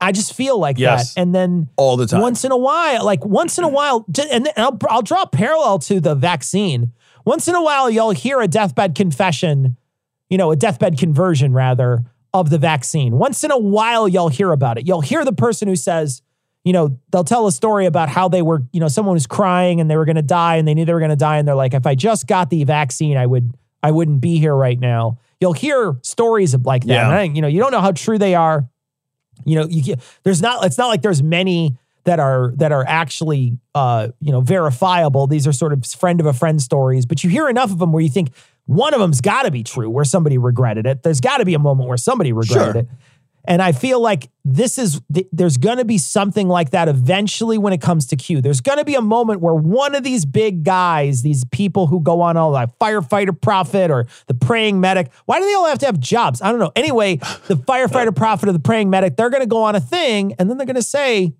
[0.00, 1.14] I just feel like Yes.
[1.14, 1.20] that.
[1.22, 2.20] And then All the time.
[2.20, 5.78] once in a while, like once in a while, and I'll, I'll draw a parallel
[5.80, 6.92] to the vaccine.
[7.24, 9.76] Once in a while, you'll hear a deathbed confession,
[10.28, 12.04] you know, a deathbed conversion rather
[12.34, 13.16] of the vaccine.
[13.16, 14.86] Once in a while, you'll hear about it.
[14.86, 16.20] You'll hear the person who says,
[16.64, 19.80] you know, they'll tell a story about how they were, you know, someone was crying
[19.80, 21.38] and they were going to die and they knew they were going to die.
[21.38, 24.54] And they're like, if I just got the vaccine, I would, I wouldn't be here
[24.54, 25.18] right now.
[25.40, 26.92] You'll hear stories of like that.
[26.92, 27.06] Yeah.
[27.06, 28.68] And I, you know, you don't know how true they are
[29.44, 33.58] you know you there's not it's not like there's many that are that are actually
[33.74, 35.26] uh you know verifiable.
[35.26, 37.92] These are sort of friend of a friend stories but you hear enough of them
[37.92, 38.30] where you think
[38.66, 41.02] one of them's got to be true where somebody regretted it.
[41.02, 42.80] There's got to be a moment where somebody regretted Sure.
[42.82, 42.88] it
[43.46, 47.56] and i feel like this is th- there's going to be something like that eventually
[47.56, 48.42] when it comes to q.
[48.42, 52.00] There's going to be a moment where one of these big guys these people who
[52.00, 55.78] go on all like firefighter prophet or the praying medic why do they all have
[55.78, 56.42] to have jobs?
[56.42, 56.72] I don't know.
[56.76, 60.34] Anyway the firefighter prophet or the praying medic they're going to go on a thing
[60.38, 61.32] and then they're going to say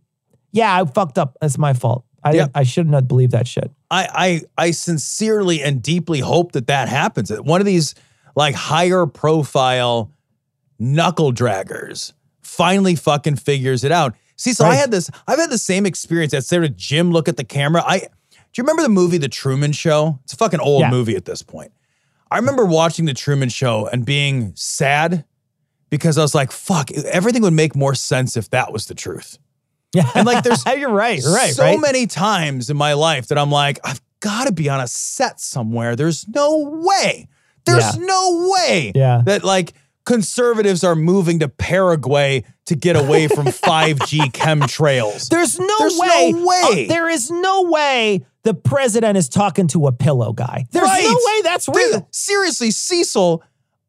[0.53, 1.37] yeah i fucked up.
[1.41, 2.05] That's my fault.
[2.27, 3.71] I didn't, i shouldn't have believed that shit.
[3.91, 7.31] I, I I sincerely and deeply hope that that happens.
[7.31, 7.95] One of these
[8.35, 10.11] like higher profile
[10.79, 14.15] knuckle draggers finally fucking figures it out.
[14.37, 15.11] See, so I had this.
[15.29, 16.35] I've had the same experience.
[16.35, 17.83] At Sarah Jim look at the camera.
[17.87, 18.07] I do
[18.61, 20.19] you remember the movie The Truman Show?
[20.25, 20.91] It's a fucking old Yeah.
[20.91, 21.73] movie at this point.
[22.31, 25.25] I remember watching The Truman Show and being sad
[25.91, 29.39] because I was like, "Fuck, everything would make more sense if that was the truth."
[29.95, 33.39] yeah And like, there's you're right right so right many times in my life that
[33.39, 35.95] I'm like, I've got to be on a set somewhere.
[35.95, 37.29] There's no way.
[37.67, 38.05] There's Yeah.
[38.05, 39.23] no way Yeah.
[39.27, 39.73] that like
[40.05, 45.29] conservatives are moving to Paraguay to get away from 5G chemtrails.
[45.29, 46.33] There's no There's no way.
[46.35, 46.85] way.
[46.87, 50.67] uh, there is no way the president is talking to a pillow guy.
[50.71, 51.03] There's Right.
[51.05, 52.07] no way that's real.
[52.11, 53.43] seriously, Cecil,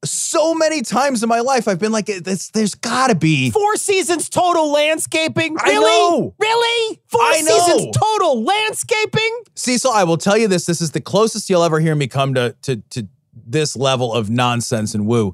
[0.04, 3.50] so many times in my life, I've been like, there's got to be.
[3.50, 5.58] Four seasons total landscaping.
[5.60, 5.82] I Really?
[5.82, 6.36] know.
[6.40, 7.02] Really?
[7.08, 9.40] Four I seasons total landscaping?
[9.56, 10.66] Cecil, I will tell you this.
[10.66, 13.08] This is the closest you'll ever hear me come to, to, to
[13.48, 15.34] this level of nonsense and woo.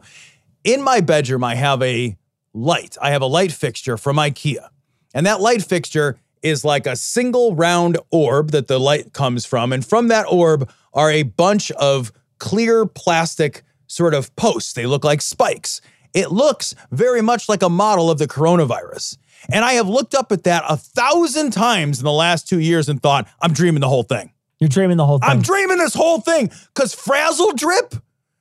[0.63, 2.17] In my bedroom, I have a
[2.53, 2.97] light.
[3.01, 4.67] I have a light fixture from IKEA.
[5.13, 9.73] And that light fixture is like a single round orb that the light comes from.
[9.73, 14.73] And from that orb are a bunch of clear plastic sort of posts.
[14.73, 15.81] They look like spikes.
[16.13, 19.17] It looks very much like a model of the coronavirus.
[19.51, 22.89] And I have looked up at that a thousand times in the last two years
[22.89, 24.31] and thought, I'm dreaming the whole thing.
[24.59, 25.29] You're dreaming the whole thing.
[25.29, 27.95] I'm dreaming this whole thing because Frazzle Drip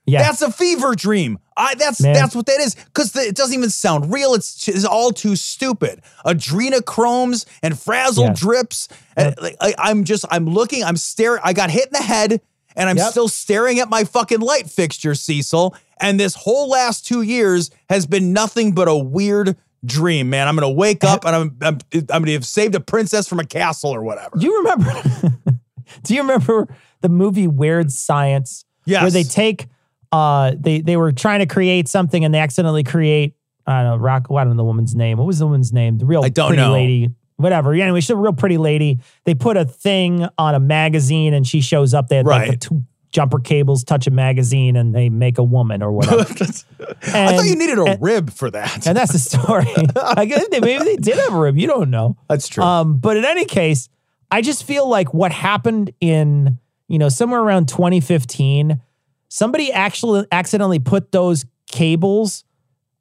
[0.07, 0.23] Yeah.
[0.23, 1.39] That's a fever dream.
[1.57, 2.15] I that's Man.
[2.15, 4.35] that's what that is because it doesn't even sound real.
[4.35, 6.01] It's, it's all too stupid.
[6.27, 8.33] Adrenochromes and frazzle Yeah.
[8.35, 8.89] drips.
[9.17, 10.85] And, like, I, I'm just I'm looking.
[10.85, 11.41] I'm staring.
[11.45, 12.41] I got hit in the head,
[12.77, 13.11] and I'm Yep.
[13.11, 15.75] still staring at my fucking light fixture, Cecil.
[16.01, 20.49] And this whole last two years has been nothing but a weird dream, man.
[20.49, 23.45] I'm gonna wake up and I'm I'm, I'm gonna have saved a princess from a
[23.47, 24.37] castle or whatever.
[24.39, 24.93] Do you remember?
[26.05, 26.69] do you remember
[27.03, 28.65] the movie Weird Science?
[28.87, 29.03] Yes.
[29.03, 29.67] Where they take,
[30.13, 33.35] uh, they they were trying to create something and they accidentally create,
[33.67, 34.29] I don't know, rock.
[34.29, 35.19] Well, I don't know the woman's name.
[35.19, 35.99] What was the woman's name?
[35.99, 36.73] The real I don't pretty know.
[36.73, 37.11] lady.
[37.37, 37.73] Whatever.
[37.73, 39.01] Anyway, she's a real pretty lady.
[39.25, 42.09] They put a thing on a magazine and she shows up.
[42.09, 45.83] They had like the two jumper cables touch a magazine and they make a woman
[45.83, 46.21] or whatever.
[46.21, 48.87] I thought you needed a and- rib for that.
[48.87, 49.67] and that's the story.
[49.97, 51.57] I guess they, maybe they did have a rib.
[51.57, 52.17] You don't know.
[52.29, 52.63] That's true.
[52.63, 53.89] Um, but in any case,
[54.31, 58.81] I just feel like what happened in you know somewhere around 2015,
[59.31, 62.45] somebody actually accidentally put those cables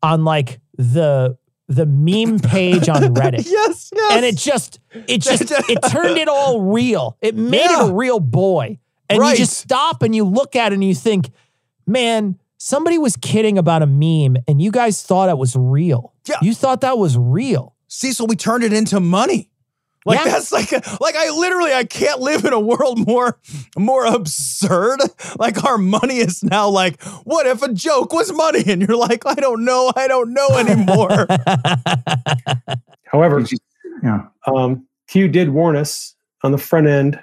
[0.01, 1.37] on like the
[1.67, 3.45] the meme page on Reddit.
[3.45, 4.11] yes, yes.
[4.13, 7.17] And it just it just it turned it all real.
[7.21, 7.87] It made Yeah.
[7.87, 8.79] it a real boy.
[9.09, 9.31] And Right.
[9.31, 11.31] you just stop and you look at it and you think,
[11.87, 16.13] man, somebody was kidding about a meme and you guys thought it was real.
[16.27, 16.37] Yeah.
[16.41, 17.75] You thought that was real.
[17.87, 19.48] Cecil, we turned it into money.
[20.09, 20.31] Like Yeah.
[20.31, 23.39] that's like like I literally I can't live in a world more
[23.77, 24.99] more absurd.
[25.37, 28.63] Like our money is now like, what if a joke was money?
[28.67, 31.27] And you're like, I don't know, I don't know anymore.
[33.05, 33.43] However,
[34.03, 34.25] Yeah.
[34.47, 37.19] um, Q did warn us on the front end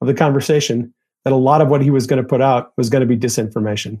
[0.00, 0.92] of the conversation
[1.24, 3.16] that a lot of what he was going to put out was going to be
[3.16, 4.00] disinformation.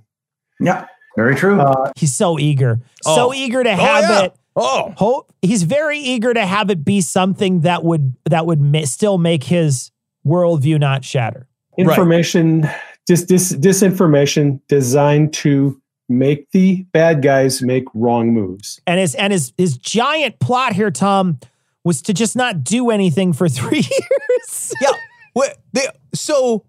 [0.60, 0.86] Yeah.
[1.16, 1.60] Very true.
[1.60, 2.80] Uh, He's so eager.
[3.06, 3.14] Oh.
[3.14, 4.22] So eager to Oh, have yeah.
[4.24, 4.34] it.
[4.56, 8.84] Oh, Hope he's very eager to have it be something that would that would ma-
[8.84, 9.90] still make his
[10.26, 11.48] worldview not shatter.
[11.76, 12.68] information,
[13.06, 18.80] dis, dis, disinformation designed to make the bad guys make wrong moves.
[18.86, 21.40] And his and his his giant plot here, Tom,
[21.82, 24.72] was to just not do anything for three years.
[24.80, 24.92] yeah.
[25.34, 26.64] Wait, they, so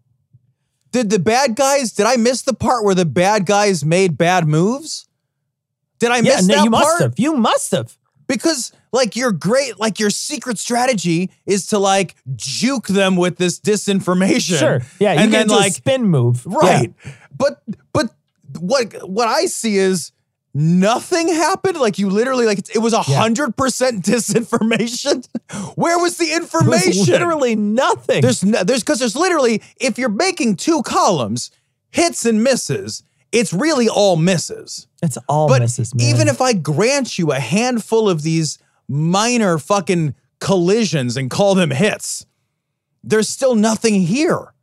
[0.91, 1.91] did the bad guys?
[1.91, 5.07] Did I miss the part where the bad guys made bad moves?
[6.05, 7.13] Did I yeah, miss no, that you must have.
[7.17, 7.97] You must have.
[8.27, 13.59] because like your great like your secret strategy is to like juke them with this
[13.59, 14.81] disinformation Sure.
[14.99, 16.45] Yeah, you and then like spin move.
[16.45, 16.93] right
[17.35, 18.13] but but
[18.59, 20.11] what what i see is
[20.53, 25.27] nothing happened like you literally like it was a hundred percent disinformation
[25.75, 26.37] where was the Yeah.
[26.37, 28.21] It was information literally nothing.
[28.21, 31.51] there's no, there's because there's literally if you're making two columns
[31.91, 36.07] hits and misses it's really all misses it's all but misses, man.
[36.07, 38.57] even if I grant you a handful of these
[38.87, 42.25] minor fucking collisions and call them hits,
[43.03, 44.53] there's still nothing here.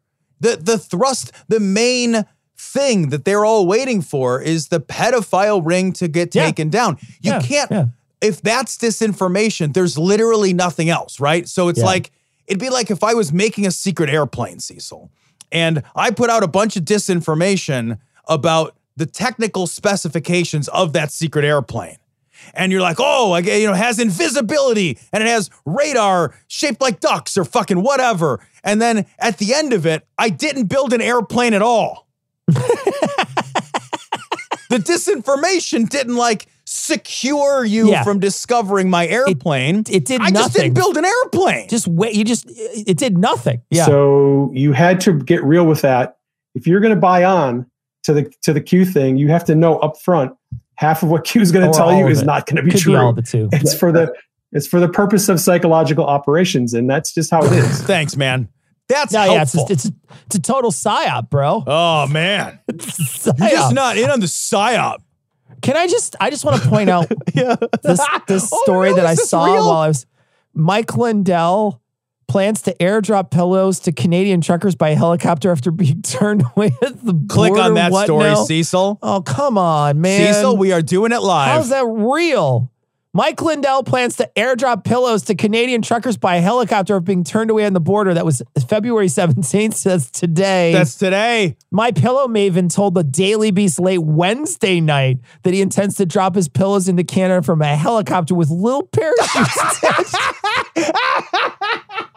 [0.40, 2.24] The the thrust, the main
[2.56, 6.44] thing that they're all waiting for is the pedophile ring to get Yeah.
[6.46, 6.98] taken down.
[7.20, 7.84] You Yeah, can't yeah.
[8.20, 11.48] if that's disinformation, there's literally nothing else, right?
[11.48, 12.10] So it's like
[12.46, 15.10] it'd be like if I was making a secret airplane, Cecil,
[15.50, 17.98] and I put out a bunch of disinformation
[18.32, 21.96] about the technical specifications of that secret airplane.
[22.54, 26.80] And you're like, oh, I you know, it has invisibility and it has radar shaped
[26.80, 28.40] like ducks or fucking whatever.
[28.64, 32.08] And then at the end of it, I didn't build an airplane at all.
[34.70, 38.02] the disinformation didn't like secure you Yeah.
[38.04, 39.84] from discovering my airplane.
[39.90, 40.62] it did I just nothing.
[40.62, 41.68] didn't build an airplane.
[41.68, 42.14] just wait.
[42.14, 43.62] You just it did nothing.
[43.70, 43.86] Yeah.
[43.86, 46.16] So you had to get real with that.
[46.54, 47.66] If you're going to buy on
[48.04, 50.32] to the to the Q thing, you have to know up front
[50.76, 52.26] half of what Q is going to oh, tell you is it.
[52.26, 52.92] not going to be Could true.
[52.94, 53.48] be all of it too.
[53.52, 54.12] It's for the
[54.52, 57.82] it's for the purpose of psychological operations, and that's just how it is.
[57.86, 58.48] Thanks, man.
[58.88, 59.90] That's No, yeah, it's, just, it's
[60.26, 61.62] it's a total psyop, bro.
[61.66, 63.38] oh man, Psyop.
[63.38, 64.98] you're just not in on the psyop.
[65.62, 67.56] Can I just I just want to point out Yeah.
[67.82, 69.66] this this Oh, story no, that I saw real?
[69.66, 70.06] while I was
[70.54, 71.80] Mike Lindell
[72.32, 77.12] plans to airdrop pillows to Canadian truckers by helicopter after being turned away at the
[77.28, 77.62] Click border.
[77.62, 78.44] on that What story, now?
[78.44, 78.98] Cecil.
[79.02, 80.32] Oh come on, man!
[80.32, 81.50] Cecil, we are doing it live.
[81.50, 82.70] How's that real?
[83.14, 87.66] Mike Lindell plans to airdrop pillows to Canadian truckers by helicopter after being turned away
[87.66, 88.14] on the border.
[88.14, 89.74] That was February 17th.
[89.74, 90.72] Says today.
[90.72, 91.58] That's today.
[91.74, 96.48] MyPillow maven told the Daily Beast late Wednesday night that he intends to drop his
[96.48, 100.16] pillows into Canada from a helicopter with little parachutes.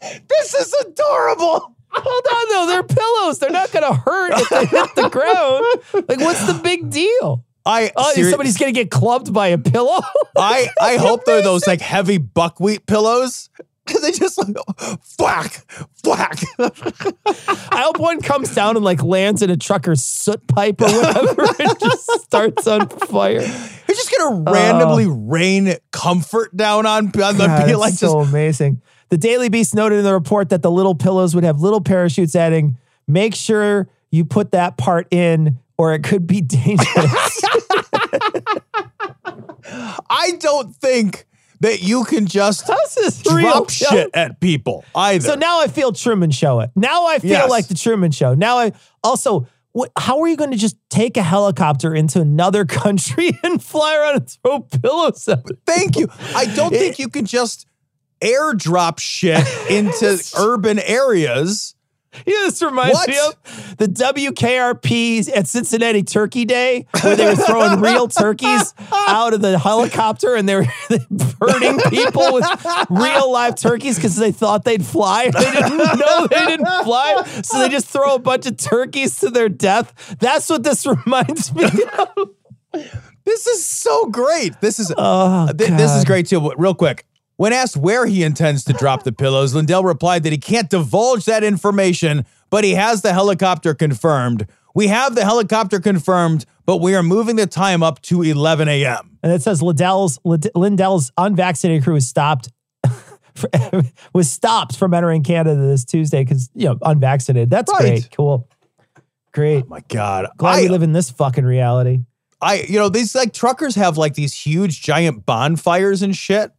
[0.00, 1.76] This is adorable.
[1.92, 2.66] Hold on, though.
[2.72, 3.38] They're pillows.
[3.38, 6.08] They're not going to hurt if they hit the ground.
[6.08, 7.44] Like, what's the big deal?
[7.66, 10.00] I Oh, seri- somebody's going to get clubbed by a pillow?
[10.36, 13.50] I I hope they're those like heavy buckwheat pillows.
[13.84, 14.56] Because they just like,
[15.18, 15.64] whack,
[16.04, 16.38] whack.
[17.72, 21.42] I hope one comes down and like lands in a trucker's soot pipe or whatever
[21.58, 23.40] and just starts on fire.
[23.40, 25.10] You're just gonna randomly oh.
[25.26, 27.46] rain comfort down on, on the.
[27.46, 28.80] God, it's like so just amazing.
[29.10, 32.34] The Daily Beast noted in the report that the little pillows would have little parachutes,
[32.36, 37.40] adding, "Make sure you put that part in, or it could be dangerous."
[40.08, 41.26] I don't think
[41.60, 43.66] that you can just drop real.
[43.68, 45.26] shit at people either.
[45.28, 46.70] So now I feel Truman Show it.
[46.74, 47.50] Now I feel Yes.
[47.50, 48.34] like the Truman Show.
[48.34, 49.46] Now I also.
[49.72, 53.94] What, how are you going to just take a helicopter into another country and fly
[53.96, 55.44] around and throw pillows at?
[55.64, 56.08] Thank you.
[56.34, 57.66] I don't think you can just
[58.20, 61.74] airdrop shit into urban areas.
[62.26, 63.08] Yeah, this reminds What?
[63.08, 69.32] me of the WKRP at Cincinnati Turkey Day, where they were throwing real turkeys out
[69.32, 70.66] of the helicopter and they were
[71.38, 72.44] burning people with
[72.90, 75.30] real live turkeys because they thought they'd fly.
[75.30, 77.22] They didn't know they didn't fly.
[77.44, 80.16] So they just throw a bunch of turkeys to their death.
[80.18, 82.30] That's what this reminds me of.
[83.24, 84.60] This is so great.
[84.60, 86.40] This is Oh, th- this is great too.
[86.40, 87.06] But real quick,
[87.40, 91.24] when asked where he intends to drop the pillows, Lindell replied that he can't divulge
[91.24, 94.46] that information, but he has the helicopter confirmed.
[94.74, 99.16] We have the helicopter confirmed, but we are moving the time up to 11 a.m.
[99.22, 100.18] And it says Lindell's,
[100.54, 102.50] Lindell's unvaccinated crew was stopped.
[104.12, 107.48] was stopped from entering Canada this Tuesday because you know unvaccinated.
[107.48, 107.80] That's Right.
[107.80, 108.50] great, cool,
[109.32, 109.64] great.
[109.64, 112.00] Oh my God, Glad I, we live in this fucking reality.
[112.42, 116.52] I, you know, these like truckers have like these huge giant bonfires and shit.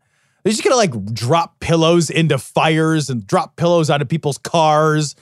[0.43, 5.15] They're just gonna like drop pillows into fires and drop pillows onto people's cars.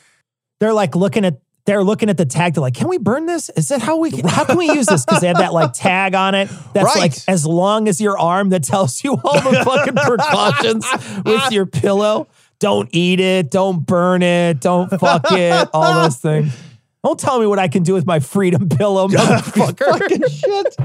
[0.59, 2.53] They're like looking at they're looking at the tag.
[2.55, 3.49] They're like, "Can we burn this?
[3.49, 4.09] Is that how we?
[4.25, 6.97] How can we use this?" Because they have that like tag on it that's Right.
[6.97, 10.85] like as long as your arm that tells you all the fucking precautions
[11.25, 12.27] with your pillow.
[12.59, 13.51] Don't eat it.
[13.51, 14.59] Don't burn it.
[14.61, 15.69] Don't fuck it.
[15.73, 16.53] All those things.
[17.05, 19.97] Don't tell me what I can do with my freedom pillow, motherfucker.
[19.99, 20.75] fucking shit.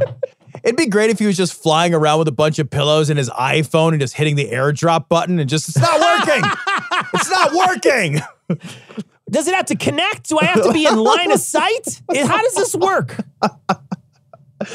[0.64, 3.18] It'd be great if he was just flying around with a bunch of pillows and
[3.18, 6.42] his iPhone and just hitting the airdrop button and just, it's not working.
[7.12, 8.20] it's not working.
[9.30, 10.28] Does it have to connect?
[10.30, 12.00] Do I have to be in line of sight?
[12.14, 13.16] How does this work?
[14.62, 14.70] Yeah,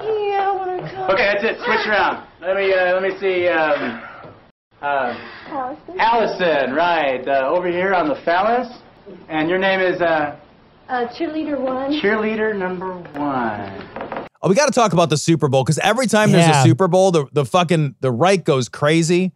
[0.00, 1.10] I want to call.
[1.12, 1.56] okay, that's it.
[1.58, 2.26] Switch around.
[2.40, 3.48] Let me uh, let me see.
[3.48, 4.02] Um,
[4.80, 5.14] uh,
[5.48, 6.00] Allison?
[6.00, 8.68] Allison, right uh, over here on the phallus,
[9.28, 10.36] and your name is uh,
[10.88, 11.92] Uh, cheerleader one.
[12.00, 14.21] cheerleader number one.
[14.42, 16.88] Oh, we got to talk about the Super Bowl because every time there's a Super
[16.88, 19.32] Bowl, the, the fucking, the right goes crazy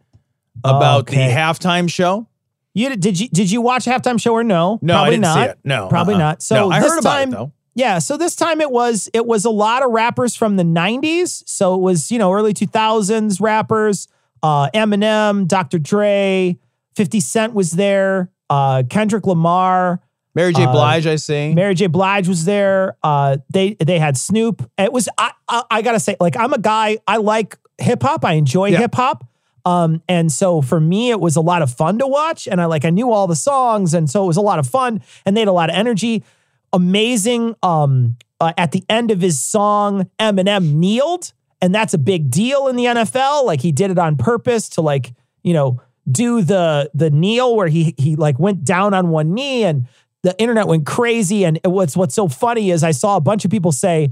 [0.63, 1.27] about Okay.
[1.27, 2.27] the halftime show.
[2.73, 4.77] You did you did you watch halftime show or no?
[4.83, 5.33] No, I probably didn't not.
[5.35, 5.57] see it.
[5.63, 6.19] No, probably uh-uh.
[6.19, 6.41] not.
[6.43, 7.51] So No, I this heard about it, time, though.
[7.73, 11.43] Yeah, so this time it was it was a lot of rappers from the '90s.
[11.47, 14.07] So it was you know early 2000s rappers.
[14.43, 15.79] Uh, Eminem, Dr.
[15.79, 16.59] Dre,
[16.95, 18.29] 50 Cent was there.
[18.49, 19.99] Uh, Kendrick Lamar.
[20.37, 20.63] Mary J.
[20.65, 21.53] Uh, Blige, I see.
[21.53, 21.87] Mary J.
[21.87, 22.95] Blige was there.
[23.03, 24.69] Uh, they they had Snoop.
[24.77, 26.99] It was I, I I gotta say, like I'm a guy.
[27.07, 28.23] I like hip hop.
[28.23, 28.77] I enjoy Yeah.
[28.79, 29.25] hip hop.
[29.65, 32.47] Um, and so for me, it was a lot of fun to watch.
[32.47, 34.67] And I like I knew all the songs, and so it was a lot of
[34.67, 35.01] fun.
[35.25, 36.23] And they had a lot of energy.
[36.71, 37.55] Amazing.
[37.63, 42.67] Um, uh, at the end of his song, Eminem kneeled, and that's a big deal
[42.67, 43.45] in the NFL.
[43.45, 45.13] Like he did it on purpose to like
[45.43, 49.63] you know do the the kneel where he he like went down on one knee
[49.63, 49.87] and
[50.23, 51.45] the internet went crazy.
[51.45, 54.11] And what's what's so funny is I saw a bunch of people say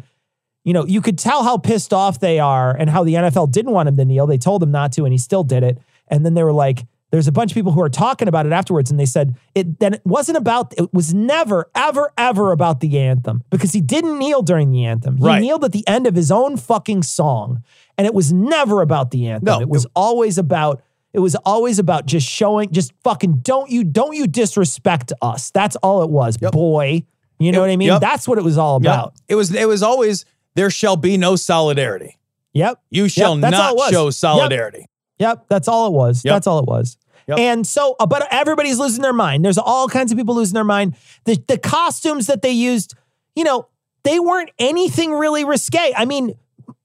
[0.64, 3.72] you know you could tell how pissed off they are and how the NFL didn't
[3.72, 4.26] want him to kneel.
[4.28, 5.78] They told him not to and he still did it.
[6.08, 8.52] And then they were like there's a bunch of people who are talking about it
[8.52, 8.92] afterwards.
[8.92, 12.98] And they said it then it wasn't about it was never ever ever about the
[13.00, 15.18] anthem because he didn't kneel during the anthem.
[15.18, 15.42] He Right.
[15.42, 17.64] kneeled at the end of his own fucking song.
[17.98, 19.46] And it was never about the anthem.
[19.46, 20.82] No, it was always about
[21.16, 25.50] it was always about just showing, just fucking don't you don't you disrespect us.
[25.52, 27.04] That's all it was, boy.
[27.40, 27.88] You know Yep, what I mean?
[27.88, 28.02] yep.
[28.02, 28.94] That's what it was all Yep.
[28.94, 29.14] about.
[29.28, 32.18] It was it was always there shall be no solidarity.
[32.54, 32.80] Yep.
[32.90, 34.88] You shall Yep, not show solidarity.
[35.20, 36.24] Yep, that's all it was.
[36.26, 36.34] Yep.
[36.36, 36.98] That's all it was.
[37.28, 37.40] Yep.
[37.40, 39.44] And so, uh, but everybody's losing their mind.
[39.44, 40.96] There's all kinds of people losing their mind.
[41.24, 42.94] The the costumes that they used,
[43.36, 43.68] you know,
[44.04, 45.94] they weren't anything really risque.
[45.98, 46.36] I mean,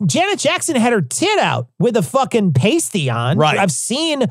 [0.07, 3.39] Janet Jackson had her tit out with a fucking pasty on.
[3.39, 3.59] Right.
[3.59, 4.23] I've seen,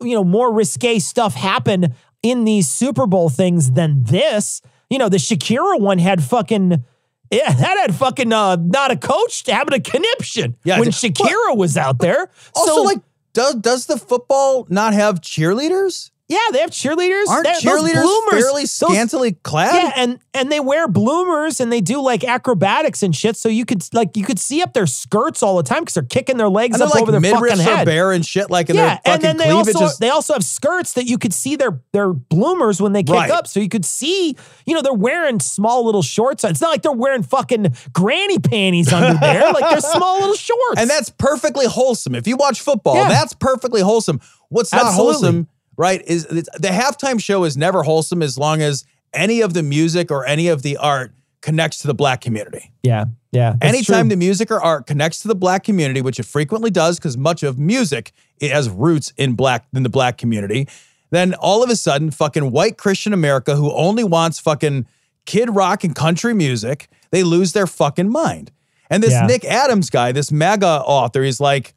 [0.00, 4.60] you know, more risque stuff happen in these Super Bowl things than this.
[4.90, 6.84] You know, the Shakira one had fucking.
[7.30, 11.76] Yeah, that had fucking uh, not a coach having a conniption Yeah, when Shakira was
[11.76, 12.28] out there.
[12.54, 13.00] Also, So- like,
[13.32, 16.10] does does the football not have cheerleaders?
[16.32, 17.28] Yeah, they have cheerleaders.
[17.28, 19.74] Aren't They're- those cheerleaders bloomers- fairly those- scantily clad?
[19.74, 23.36] Yeah, and and they wear bloomers and they do like acrobatics and shit.
[23.36, 26.02] So you could like you could see up their skirts all the time because they're
[26.02, 27.84] kicking their legs up like over their fucking are head.
[27.86, 30.44] bare and shit, like, and yeah, fucking and then they also is- they also have
[30.44, 33.30] skirts that you could see their their bloomers when they kick Right.
[33.30, 34.36] up, so you could see.
[34.66, 36.44] You know, they're wearing small little shorts.
[36.44, 39.52] It's not like they're wearing fucking granny panties under there.
[39.52, 40.78] Like they're small little shorts.
[40.78, 42.14] And that's perfectly wholesome.
[42.14, 43.08] If you watch football, Yeah.
[43.08, 44.20] that's perfectly wholesome.
[44.50, 45.12] What's not Absolutely.
[45.14, 49.54] wholesome, right, is it's, the halftime show is never wholesome as long as any of
[49.54, 52.72] the music or any of the art connects to the black community.
[52.82, 53.56] yeah, yeah.
[53.60, 54.10] Anytime true.
[54.10, 57.42] the music or art connects to the black community, which it frequently does, because much
[57.42, 60.68] of music it has roots in black in the black community,
[61.10, 64.86] then all of a sudden, fucking white Christian America who only wants fucking
[65.26, 68.50] kid rock and country music, they lose their fucking mind.
[68.88, 69.26] And this Yeah.
[69.26, 71.74] Nick Adams guy, this MAGA author, he's like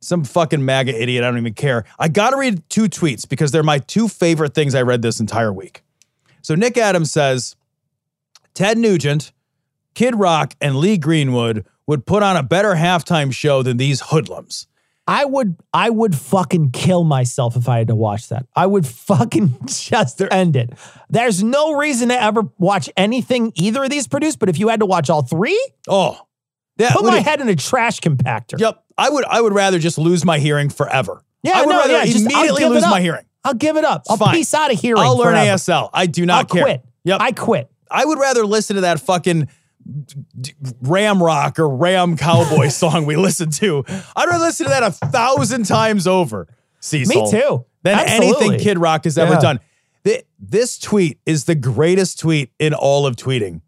[0.00, 1.24] some fucking MAGA idiot.
[1.24, 1.84] I don't even care.
[1.98, 5.20] I got to read two tweets because they're my two favorite things I read this
[5.20, 5.82] entire week.
[6.42, 7.56] So Nick Adams says,
[8.54, 9.32] Ted Nugent,
[9.94, 14.66] Kid Rock, and Lee Greenwood would put on a better halftime show than these hoodlums.
[15.06, 18.44] I would I would fucking kill myself if I had to watch that.
[18.54, 20.70] I would fucking just end it.
[21.08, 24.80] There's no reason to ever watch anything either of these produced, but if you had
[24.80, 26.18] to watch all three, Oh,
[26.76, 26.92] yeah.
[26.92, 28.60] put my head in a trash compactor.
[28.60, 28.84] Yep.
[28.98, 29.24] I would.
[29.24, 31.24] I would rather just lose my hearing forever.
[31.42, 33.24] Yeah, I would no, rather yeah, just- immediately lose my hearing.
[33.44, 34.02] I'll give it up.
[34.10, 34.34] I'll Fine.
[34.34, 35.00] piece out of hearing.
[35.00, 35.52] I'll learn forever.
[35.56, 35.88] ASL.
[35.94, 36.62] I do not I'll care.
[36.64, 36.84] quit.
[37.04, 37.20] Yep.
[37.22, 37.70] I quit.
[37.90, 39.48] I would rather listen to that fucking
[40.82, 43.84] Ram Rock or Ram Cowboy song we listened to.
[44.16, 46.48] I'd rather listen to that a thousand times over.
[46.80, 47.64] Cecil, Me too.
[47.84, 48.46] Than Absolutely.
[48.48, 49.40] anything Kid Rock has ever Yeah.
[49.40, 49.60] done.
[50.04, 53.62] Th- This tweet is the greatest tweet in all of tweeting.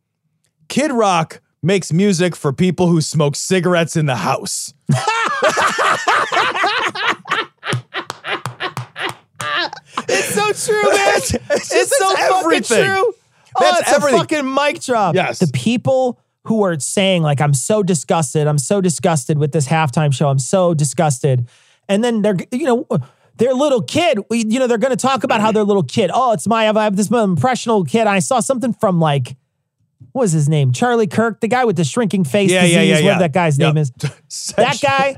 [0.69, 4.75] Kid Rock makes music for people who smoke cigarettes in the house.
[10.09, 11.17] It's so true, man.
[11.17, 12.85] It's it's, just- so that's fucking everything.
[12.85, 13.15] true.
[13.57, 14.15] Oh, That's it's everything.
[14.15, 15.15] a fucking mic drop.
[15.17, 15.41] Yes.
[15.41, 18.47] The people who are saying, like, I'm so disgusted.
[18.47, 20.29] I'm so disgusted with this halftime show.
[20.29, 21.49] I'm so disgusted.
[21.89, 22.87] And then they're, you know,
[23.39, 26.33] their little kid, you know, they're going to talk about how their little kid, oh,
[26.33, 28.07] it's my, I have this impressionable kid.
[28.07, 29.37] I saw something from like,
[30.13, 30.73] what was his name?
[30.73, 33.19] Charlie Kirk, the guy with the shrinking face Yeah, disease, yeah, yeah, whatever yeah.
[33.19, 33.75] that guy's Yep.
[33.75, 33.91] name is.
[34.57, 35.17] that guy,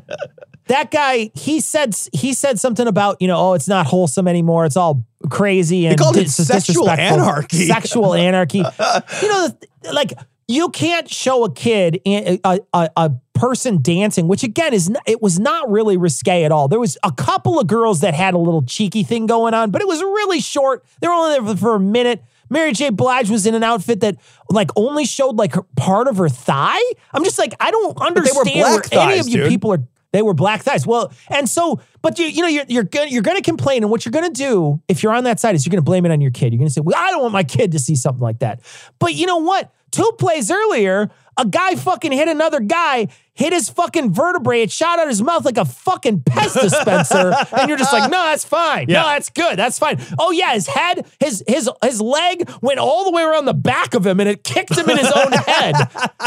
[0.69, 4.65] that guy, he said he said something about you know, oh, it's not wholesome anymore.
[4.67, 7.67] It's all crazy and called it sexual anarchy.
[7.67, 8.59] Sexual anarchy.
[8.59, 9.49] you know,
[9.93, 10.13] like
[10.49, 15.03] you can't show a kid a, a, a, a person dancing, which again is not,
[15.07, 16.69] it was not really risque at all.
[16.69, 19.81] There was a couple of girls that had a little cheeky thing going on, but
[19.81, 20.85] it was really short.
[21.01, 22.23] They were only there for, for a minute.
[22.53, 22.91] Mary J.
[22.91, 24.17] Blige was in an outfit that
[24.49, 26.81] like only showed like her, part of her thigh.
[27.13, 29.49] I'm just like I don't understand where black any of you dude.
[29.49, 29.83] people are.
[30.13, 30.87] They were black thighs.
[30.87, 34.05] Well, and so, but you, you know, you're you're gonna you're gonna complain, and what
[34.05, 36.31] you're gonna do if you're on that side is you're gonna blame it on your
[36.31, 36.53] kid.
[36.53, 38.61] You're gonna say, "Well, I don't want my kid to see something like that."
[38.99, 39.73] But you know what?
[39.91, 44.99] Two plays earlier, a guy fucking hit another guy, hit his fucking vertebrae, it shot
[44.99, 48.89] out his mouth like a fucking Pez dispenser, and you're just like, "No, that's fine.
[48.89, 49.03] Yeah.
[49.03, 49.59] No, that's good.
[49.59, 53.47] That's fine." Oh yeah, his head, his his his leg went all the way around
[53.47, 55.75] the back of him, and it kicked him in his own head,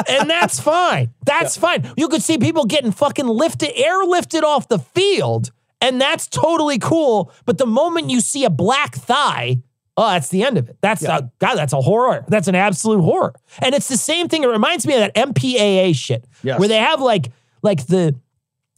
[0.08, 1.14] and that's fine.
[1.26, 1.91] That's fine.
[1.97, 5.51] You could see people getting fucking lifted, airlifted off the field,
[5.82, 7.32] and that's totally cool.
[7.45, 9.58] But the moment you see a black thigh,
[9.98, 10.78] oh, that's the end of it.
[10.82, 12.26] That's a, God, that's a horror.
[12.28, 13.34] That's an absolute horror.
[13.60, 14.43] And it's the same thing.
[14.43, 16.60] It reminds me of that MPAA shit, Yes.
[16.60, 17.32] where they have like
[17.62, 18.16] like the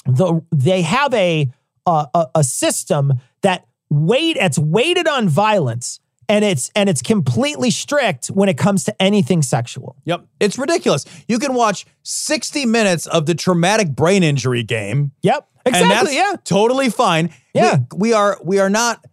[0.05, 1.49] the they have a
[1.85, 3.13] a, a, system
[3.43, 8.83] that weight it's weighted on violence and it's and it's completely strict when it comes
[8.85, 9.95] to anything sexual.
[10.05, 10.25] Yep.
[10.39, 11.05] It's ridiculous.
[11.27, 15.11] You can watch 60 minutes of the traumatic brain injury game.
[15.21, 15.47] Yep.
[15.65, 16.15] and Exactly.
[16.15, 16.35] that's yeah.
[16.43, 17.33] Totally fine.
[17.53, 17.77] Yeah.
[17.93, 19.05] We, we are we are not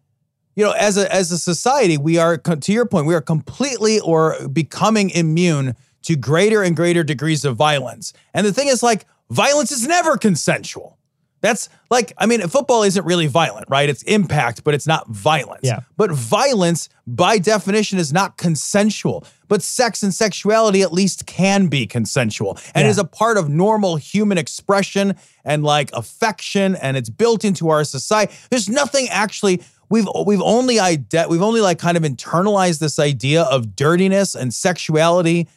[0.57, 4.01] you know as a as a society we are to your point we are completely
[4.01, 8.13] or becoming immune to greater and greater degrees of violence.
[8.35, 10.99] And the thing is like violence is never consensual.
[11.41, 13.89] That's like, I mean, football isn't really violent, right?
[13.89, 15.61] It's impact, but it's not violence.
[15.63, 15.81] Yeah.
[15.97, 19.27] But violence, by definition, is not consensual.
[19.49, 22.91] But sex and sexuality at least can be consensual and Yeah.
[22.91, 27.85] is a part of normal human expression and like affection, and it's built into our
[27.85, 28.33] society.
[28.51, 29.63] There's nothing actually.
[29.89, 34.53] We've we've only ide- we've only like kind of internalized this idea of dirtiness and
[34.53, 35.49] sexuality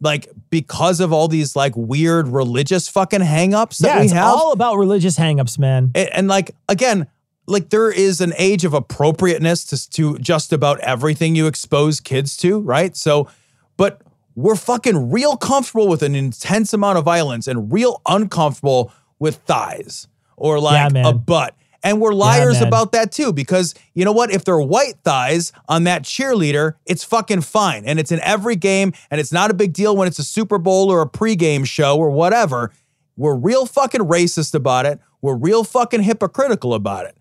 [0.00, 4.24] like because of all these like weird religious fucking hangups that Yeah, we it's have.
[4.26, 5.92] all about religious hangups, man.
[5.94, 7.06] And, and, like again,
[7.46, 12.36] like there is an age of appropriateness to, to just about everything you expose kids
[12.38, 12.96] to, right?
[12.96, 13.28] So,
[13.76, 14.02] but
[14.34, 20.08] we're fucking real comfortable with an intense amount of violence and real uncomfortable with thighs
[20.36, 21.06] or like man.
[21.06, 21.54] a butt.
[21.84, 22.68] And we're liars man.
[22.68, 24.30] about that too, because you know what?
[24.30, 27.84] If they're white thighs on that cheerleader, it's fucking fine.
[27.84, 30.58] And it's in every game, and it's not a big deal when it's a Super
[30.58, 32.72] Bowl or a pregame show or whatever.
[33.16, 35.00] We're real fucking racist about it.
[35.20, 37.16] We're real fucking hypocritical about it.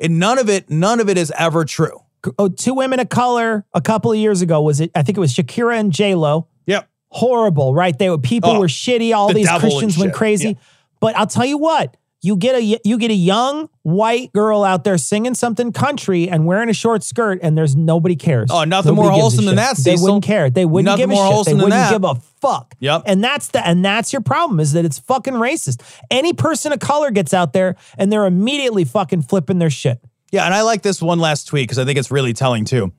[0.00, 2.00] And none of it, none of it is ever true.
[2.38, 4.90] Oh, two women of color a couple of years ago was it?
[4.94, 6.48] I think it was Shakira and J Lo.
[6.66, 6.88] Yep.
[7.08, 7.96] Horrible, right?
[7.96, 9.14] They were people Oh, were shitty.
[9.14, 10.14] All the these Christians went shit.
[10.16, 10.48] crazy.
[10.48, 10.54] Yeah.
[11.00, 11.96] But I'll tell you what.
[12.22, 16.44] You get a you get a young white girl out there singing something country and
[16.46, 18.48] wearing a short skirt, and there's nobody cares.
[18.50, 20.50] Oh, nothing Nobody more wholesome than that, They wouldn't care.
[20.50, 21.44] They wouldn't Nothing give a more shit.
[21.46, 21.92] They than wouldn't that.
[21.92, 22.74] give a fuck.
[22.80, 23.02] Yep.
[23.06, 25.82] And that's the and that's your problem is that it's fucking racist.
[26.10, 30.00] Any person of color gets out there and they're immediately fucking flipping their shit.
[30.32, 32.92] Yeah, and I like this one last tweet because I think it's really telling too.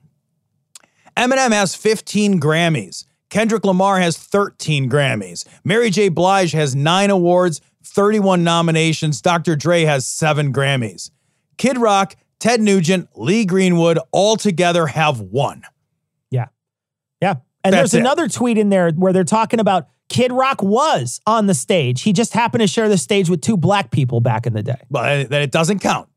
[1.16, 3.04] Eminem has 15 Grammys.
[3.30, 5.44] Kendrick Lamar has 13 Grammys.
[5.64, 6.08] Mary J.
[6.08, 7.60] Blige has nine awards,
[7.98, 9.20] 31 nominations.
[9.20, 9.56] Dr.
[9.56, 11.10] Dre has seven Grammys.
[11.56, 15.62] Kid Rock, Ted Nugent, Lee Greenwood all together have one.
[16.30, 16.46] Yeah.
[17.20, 17.34] Yeah.
[17.64, 18.00] And That's there's it.
[18.00, 22.02] another tweet in there where they're talking about Kid Rock was on the stage.
[22.02, 24.80] He just happened to share the stage with two black people back in the day.
[24.88, 26.08] But then it doesn't count.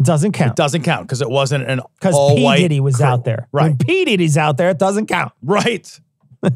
[0.00, 0.50] It doesn't count.
[0.50, 2.56] It doesn't count because it wasn't an Because P.
[2.58, 3.06] Diddy was crew.
[3.06, 3.48] out there.
[3.50, 3.68] Right.
[3.70, 4.04] When P.
[4.04, 5.32] Diddy's out there, it doesn't count.
[5.42, 5.98] Right.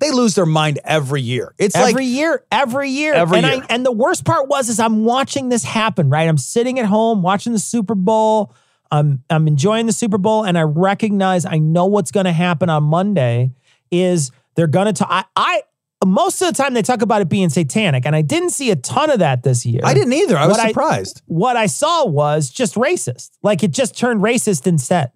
[0.00, 0.08] Fuck.
[0.08, 1.54] They lose their mind every year.
[1.58, 3.14] It's like every year, every year.
[3.14, 3.62] Every and year.
[3.62, 6.28] I and the worst part was is I'm watching this happen, right?
[6.28, 8.54] I'm sitting at home watching the Super Bowl.
[8.90, 12.84] I'm I'm enjoying the Super Bowl and I recognize I know what's gonna happen on
[12.84, 13.52] Monday
[13.90, 15.62] is they're gonna talk I, I
[16.04, 18.76] most of the time they talk about it being satanic, and I didn't see a
[18.76, 19.82] ton of that this year.
[19.84, 20.36] I didn't either.
[20.36, 21.22] I was What surprised.
[21.26, 23.30] what I saw was just racist.
[23.42, 25.12] Like it just turned racist instead.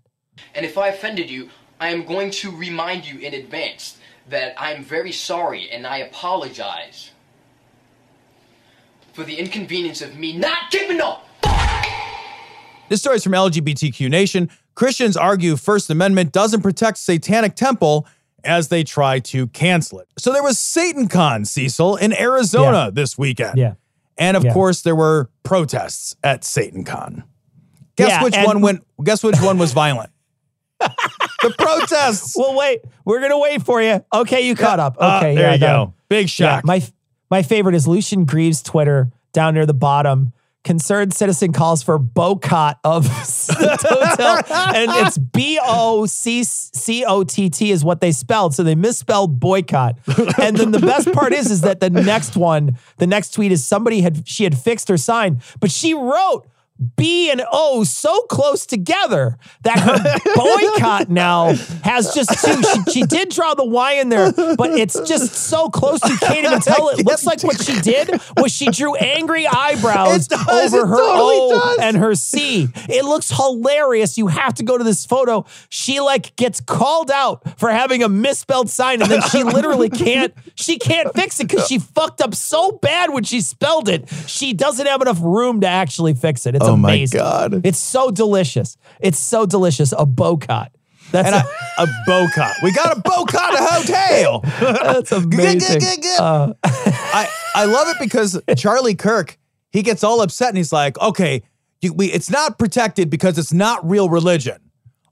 [0.54, 1.48] And if I offended you,
[1.80, 3.96] I am going to remind you in advance
[4.28, 7.10] that I'm very sorry and I apologize
[9.12, 11.26] for the inconvenience of me not keeping up.
[12.88, 14.50] This story is from LGBTQ Nation.
[14.74, 18.06] Christians argue First Amendment doesn't protect Satanic Temple
[18.42, 20.08] as they try to cancel it.
[20.18, 22.90] So there was SatanCon, Cecil, in Arizona Yeah.
[22.90, 23.56] this weekend.
[23.58, 23.74] Yeah.
[24.18, 24.52] And of Yeah.
[24.52, 27.22] course, there were protests at SatanCon.
[27.96, 28.84] Guess Yeah, which and- one went?
[29.02, 30.10] Guess which one was violent?
[31.48, 32.34] the protests.
[32.44, 34.04] Well, wait, we're gonna wait for you.
[34.12, 34.96] Okay, you caught up.
[34.96, 35.94] Okay, uh, there yeah, you go.
[36.08, 36.64] Big Yeah, shock.
[36.64, 36.82] my
[37.30, 40.32] my favorite is Lucien Greaves' Twitter down near the bottom.
[40.62, 43.04] Concerned citizen calls for boycott of
[43.48, 48.54] the hotel, and it's B O C C O T T is what they spelled,
[48.54, 49.98] so they misspelled boycott.
[50.40, 53.62] And then the best part is, is that the next one, the next tweet is
[53.62, 56.48] somebody had she had fixed her sign, but she wrote.
[56.96, 61.54] B and O so close together that her boycott now
[61.84, 62.62] has just two.
[62.62, 66.44] She, she did draw the Y in there, but it's just so close you can't
[66.44, 66.88] even tell.
[66.88, 71.36] It looks like what she did was she drew angry eyebrows does, over her totally
[71.36, 71.78] O does.
[71.80, 72.68] and her C.
[72.88, 74.18] It looks hilarious.
[74.18, 75.46] You have to go to this photo.
[75.68, 80.34] She like gets called out for having a misspelled sign, and then she literally can't.
[80.56, 84.08] She can't fix it because she fucked up so bad when she spelled it.
[84.26, 86.56] She doesn't have enough room to actually fix it.
[86.56, 87.18] It's Oh my amazing.
[87.18, 87.60] God.
[87.66, 88.76] It's so delicious.
[89.00, 89.92] It's so delicious.
[89.96, 90.72] A boycott.
[91.10, 91.44] That's and a,
[91.82, 92.54] a boycott.
[92.62, 94.40] We got a boycott a hotel.
[94.60, 95.82] that's amazing.
[96.18, 99.38] Uh, I, I love it because Charlie Kirk,
[99.70, 101.42] he gets all upset and he's like, okay,
[101.80, 104.58] you, we, it's not protected because it's not real religion.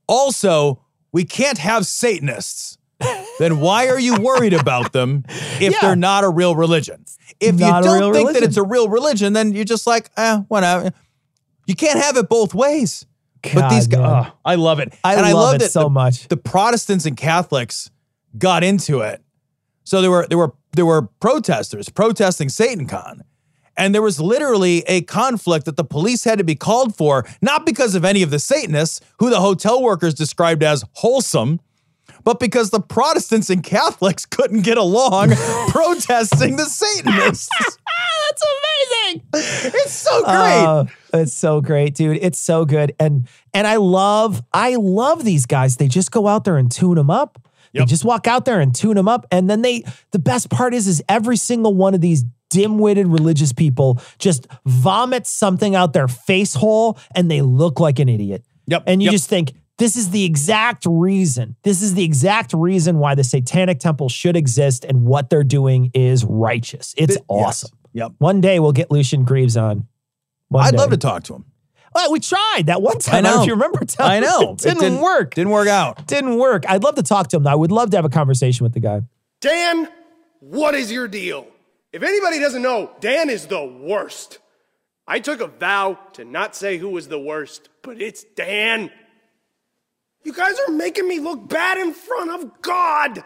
[0.08, 0.82] Also,
[1.12, 2.78] we can't have Satanists.
[3.38, 5.24] then why are you worried about them
[5.60, 5.78] if Yeah.
[5.80, 7.04] they're not a real religion?
[7.40, 10.38] If Not you don't think that it's a real religion, then you're just like, eh,
[10.48, 10.92] whatever.
[11.66, 13.06] You can't have it both ways.
[13.54, 14.92] but these guys, oh, I love it.
[15.04, 16.28] I and I love love it so the- much.
[16.28, 17.90] the Protestants and Catholics
[18.38, 19.20] got into it.
[19.84, 23.20] So there were there were there were protesters protesting SatanCon.
[23.74, 27.64] And there was literally a conflict that the police had to be called for, not
[27.64, 31.58] because of any of the Satanists, who the hotel workers described as wholesome,
[32.22, 35.30] but because the Protestants and Catholics couldn't get along
[35.68, 37.48] protesting the Satanists.
[37.58, 39.22] That's amazing.
[39.34, 40.64] It's so great.
[40.66, 42.18] Oh, it's so great, dude.
[42.20, 42.94] It's so good.
[42.98, 45.76] And and I love I love these guys.
[45.76, 47.38] They just go out there and tune them up.
[47.74, 49.26] They just walk out there and tune them up.
[49.30, 53.52] And then they the best part is is every single one of these dim-witted religious
[53.52, 58.44] people just vomits something out their face hole and they look like an idiot.
[58.66, 59.12] Yep, And you yep.
[59.12, 61.56] just think this is the exact reason.
[61.62, 65.90] This is the exact reason why the satanic temple should exist and what they're doing
[65.94, 66.94] is righteous.
[66.98, 67.22] It's yes.
[67.26, 67.70] awesome.
[67.94, 68.12] Yep.
[68.18, 69.88] One day we'll get Lucien Greaves on.
[70.52, 70.76] One I'd day.
[70.78, 71.44] love to talk to him.
[71.94, 73.14] Well, we tried that one time.
[73.16, 73.42] I I, don't know know.
[73.42, 73.84] if you remember.
[73.84, 74.10] Tom.
[74.10, 74.52] I know.
[74.54, 75.34] It didn't, work.
[75.34, 76.06] Didn't work out.
[76.06, 76.64] Didn't work.
[76.68, 77.42] I'd love to talk to him.
[77.42, 77.50] though.
[77.50, 79.02] I would love to have a conversation with the guy.
[79.40, 79.88] Dan,
[80.40, 81.46] what is your deal?
[81.92, 84.38] If anybody doesn't know, Dan is the worst.
[85.06, 88.90] I took a vow to not say who was the worst, but it's Dan.
[90.24, 93.22] You guys are making me look bad in front of God.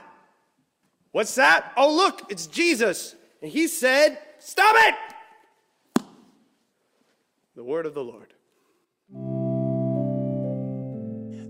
[1.13, 1.73] What's that?
[1.77, 3.15] Oh, look, it's Jesus.
[3.43, 4.95] And he said, Stop it!
[7.57, 8.35] The word of the Lord.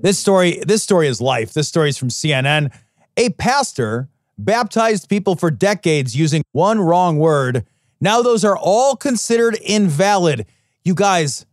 [0.02, 1.52] This story, this story is life.
[1.52, 2.72] This story is from CNN.
[3.16, 7.66] A pastor baptized people for decades using one wrong word.
[8.00, 10.46] Now those are all considered invalid.
[10.84, 11.44] You guys,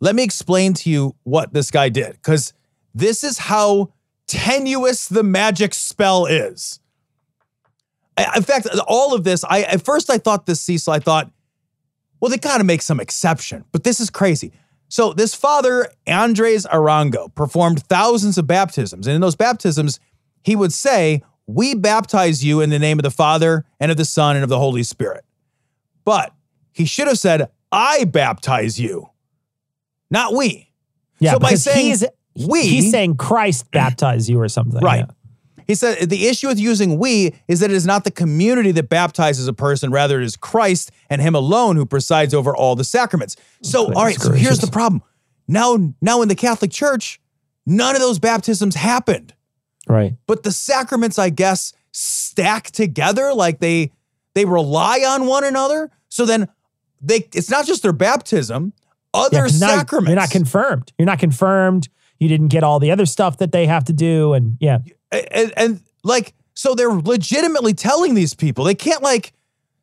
[0.00, 2.54] let me explain to you what this guy did because
[2.94, 3.92] this is how
[4.26, 6.80] tenuous the magic spell is.
[8.34, 11.30] In fact, all of this, I at first I thought this, Cecil, I thought,
[12.20, 14.52] well, they got to make some exception, but this is crazy.
[14.88, 19.06] So, this father, Andres Arango, performed thousands of baptisms.
[19.06, 20.00] And in those baptisms,
[20.42, 24.06] he would say, We baptize you in the name of the Father and of the
[24.06, 25.24] Son and of the Holy Spirit.
[26.04, 26.32] But
[26.72, 29.10] he should have said, I baptize you,
[30.10, 30.70] not we.
[31.18, 32.04] Yeah, so by saying he's,
[32.46, 34.80] we, he's saying Christ baptize you or something.
[34.80, 35.00] Right.
[35.00, 35.14] yeah.
[35.68, 38.88] He said the issue with using we is that it is not the community that
[38.88, 42.84] baptizes a person, rather, it is Christ and Him alone who presides over all the
[42.84, 43.36] sacraments.
[43.62, 45.02] So, all right, so here's the problem.
[45.46, 47.20] Now, now in the Catholic Church,
[47.66, 49.34] none of those baptisms happened.
[49.86, 50.14] Right.
[50.26, 53.92] But the sacraments, I guess, stack together like they
[54.34, 55.90] they rely on one another.
[56.08, 56.48] So then
[57.02, 58.72] they it's not just their baptism,
[59.12, 60.08] other Yeah, sacraments.
[60.08, 60.92] You're not confirmed.
[60.98, 61.88] You're not confirmed.
[62.18, 64.32] You didn't get all the other stuff that they have to do.
[64.32, 64.78] And yeah.
[65.10, 69.32] and, and like so they're legitimately telling these people they can't like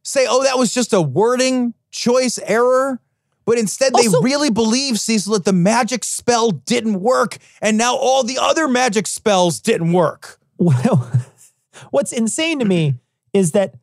[0.04, 3.00] say oh that was just a wording choice error
[3.46, 8.24] but instead they really believe cecil that the magic spell didn't work and now all
[8.24, 11.12] the other magic spells didn't work Well,
[11.92, 12.96] what's insane to me
[13.34, 13.76] is that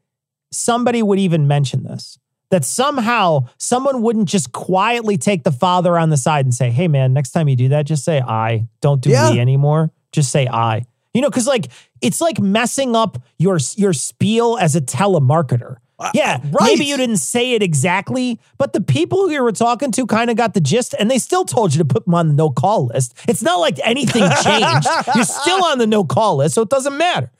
[0.50, 2.18] somebody would even mention this.
[2.52, 6.86] That somehow someone wouldn't just quietly take the father on the side and say, hey,
[6.86, 8.68] man, next time you do that, just say I.
[8.80, 9.30] Don't do Yeah.
[9.32, 9.90] we anymore.
[10.12, 10.84] Just say I.
[11.14, 11.68] You know, because like
[12.00, 15.76] it's like messing up your your spiel as a telemarketer.
[15.98, 19.92] Uh, yeah, maybe you didn't say it exactly, but the people who you were talking
[19.92, 22.28] to kind of got the gist, and they still told you to put them on
[22.28, 23.14] the no call list.
[23.28, 24.88] It's not like anything changed.
[25.14, 27.30] You're still on the no call list, so it doesn't matter.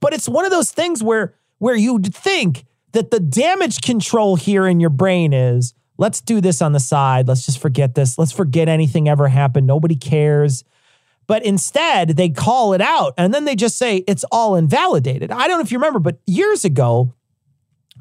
[0.00, 4.66] But it's one of those things where where you think that the damage control here
[4.66, 7.28] in your brain is let's do this on the side.
[7.28, 8.18] Let's just forget this.
[8.18, 9.66] Let's forget anything ever happened.
[9.66, 10.64] Nobody cares.
[11.26, 15.30] But instead, they call it out and then they just say it's all invalidated.
[15.30, 17.12] I don't know if you remember, but years ago,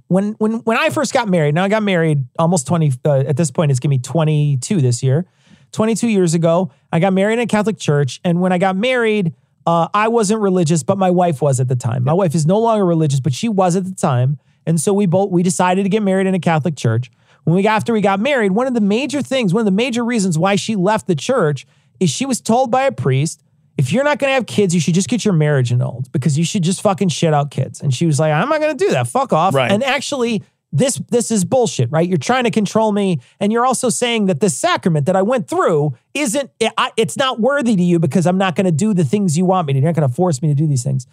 [0.08, 3.36] when when when I first got married, now I got married almost 20 uh, at
[3.36, 5.26] this point it's going to be 22 this year.
[5.74, 9.34] 22 years ago, I got married in a Catholic church and when I got married,
[9.66, 12.06] uh, I wasn't religious, but my wife was at the time.
[12.06, 14.40] My wife is no longer religious, but she was at the time.
[14.68, 17.10] And so we both we decided to get married in a Catholic church.
[17.46, 20.04] When we after we got married, one of the major things, one of the major
[20.04, 21.66] reasons why she left the church
[22.00, 23.42] is she was told by a priest,
[23.78, 26.38] if you're not going to have kids, you should just get your marriage annulled because
[26.38, 27.82] you should just fucking shit out kids.
[27.82, 29.08] And she was like, I'm not going to do that.
[29.08, 29.56] Fuck off.
[29.56, 29.72] Right.
[29.72, 30.44] And actually,
[30.74, 32.08] this this is bullshit, right?
[32.08, 35.48] You're trying to control me, and you're also saying that this sacrament that I went
[35.48, 36.52] through isn't.
[36.78, 39.46] I, it's not worthy to you because I'm not going to do the things you
[39.46, 39.80] want me to.
[39.80, 41.08] You're not going to force me to do these things.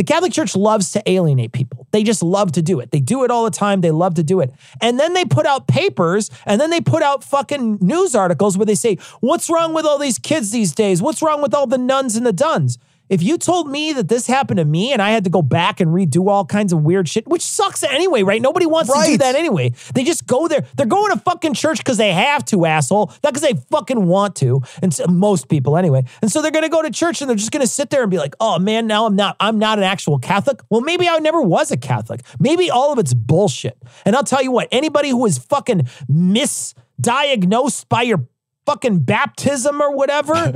[0.00, 1.86] The Catholic Church loves to alienate people.
[1.90, 2.90] They just love to do it.
[2.90, 3.82] They do it all the time.
[3.82, 4.50] They love to do it.
[4.80, 8.64] And then they put out papers and then they put out fucking news articles where
[8.64, 11.02] they say, What's wrong with all these kids these days?
[11.02, 12.78] What's wrong with all the nuns and the duns?
[13.10, 15.80] If you told me that this happened to me and I had to go back
[15.80, 18.40] and redo all kinds of weird shit, which sucks anyway, right?
[18.40, 19.72] Nobody wants to do that anyway.
[19.94, 20.64] They just go there.
[20.76, 23.12] They're going to fucking church because they have to, asshole.
[23.24, 24.62] Not because they fucking want to.
[24.80, 26.04] And so, most people anyway.
[26.22, 28.02] And so they're going to go to church and they're just going to sit there
[28.02, 29.34] and be like, "Oh man, now I'm not.
[29.40, 32.22] I'm not an actual Catholic." Well, maybe I never was a Catholic.
[32.38, 33.76] Maybe all of it's bullshit.
[34.04, 34.68] And I'll tell you what.
[34.70, 38.28] Anybody who is fucking misdiagnosed by your
[38.66, 40.34] fucking baptism or whatever,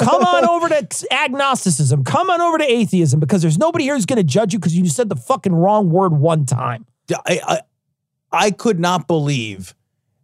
[0.00, 2.04] come on over to agnosticism.
[2.04, 4.76] Come on over to atheism because there's nobody here who's going to judge you because
[4.76, 6.86] you said the fucking wrong word one time.
[7.26, 7.60] I, I
[8.32, 9.74] I could not believe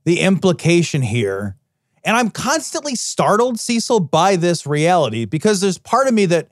[0.05, 1.57] the implication here.
[2.05, 6.49] And I'm constantly startled, Cecil, by this reality because there's part of me that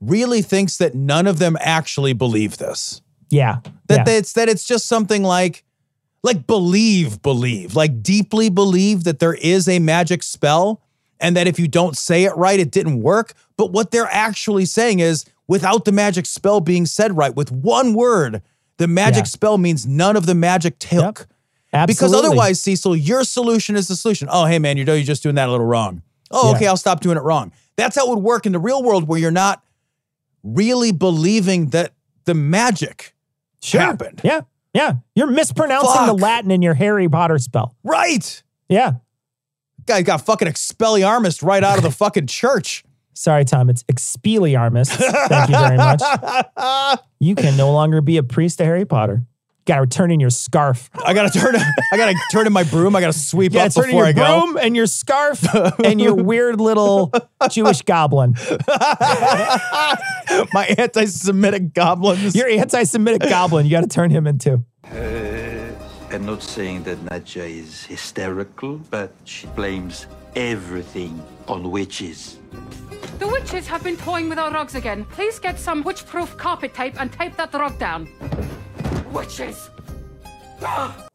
[0.00, 3.00] really thinks that none of them actually believe this.
[3.30, 3.60] Yeah.
[3.86, 4.14] That yeah.
[4.14, 5.62] it's that it's just something like
[6.26, 10.82] like believe, believe, like deeply believe that there is a magic spell
[11.20, 13.32] and that if you don't say it right, it didn't work.
[13.56, 17.94] But what they're actually saying is without the magic spell being said right, with one
[17.94, 18.42] word,
[18.76, 19.28] the magic Yeah.
[19.28, 21.26] spell means none of the magic took.
[21.72, 22.28] Because Absolutely.
[22.28, 24.28] otherwise, Cecil, your solution is the solution.
[24.30, 26.02] Oh, hey, man, you're, you're just doing that a little wrong.
[26.30, 26.56] Oh, Yeah.
[26.56, 27.52] okay, I'll stop doing it wrong.
[27.76, 29.62] That's how it would work in the real world where you're not
[30.42, 31.92] really believing that
[32.24, 33.14] the magic
[33.62, 33.80] Sure.
[33.80, 34.20] happened.
[34.24, 34.40] Yeah.
[34.76, 34.96] Yeah.
[35.14, 37.74] You're mispronouncing the Latin in your Harry Potter spell.
[37.82, 38.42] Right.
[38.68, 38.96] Yeah.
[39.86, 42.84] Guy got fucking expelliarmus right out of the fucking church.
[43.14, 43.70] Sorry, Tom.
[43.70, 44.90] It's Expelliarmus.
[45.28, 46.02] Thank you very much.
[47.18, 49.22] You can no longer be a priest to Harry Potter.
[49.66, 50.88] Got to turn in your scarf.
[51.04, 51.56] I gotta turn.
[51.56, 52.94] I gotta turn in my broom.
[52.94, 54.40] I gotta sweep You up got to turn in your I go.
[54.46, 55.44] broom and your scarf
[55.84, 57.12] and your weird little
[57.50, 58.36] Jewish goblin.
[60.52, 62.34] my anti-Semitic goblins.
[62.36, 63.66] Your anti-Semitic goblin.
[63.66, 64.62] You got to turn him into.
[64.84, 65.72] Uh,
[66.14, 70.06] I'm not saying that Nadja is hysterical, but she blames
[70.36, 72.38] everything on witches.
[73.18, 75.04] The witches have been toying with our rugs again.
[75.06, 78.08] Please get some witch-proof carpet tape and tape that rug down.
[79.16, 79.70] Witches!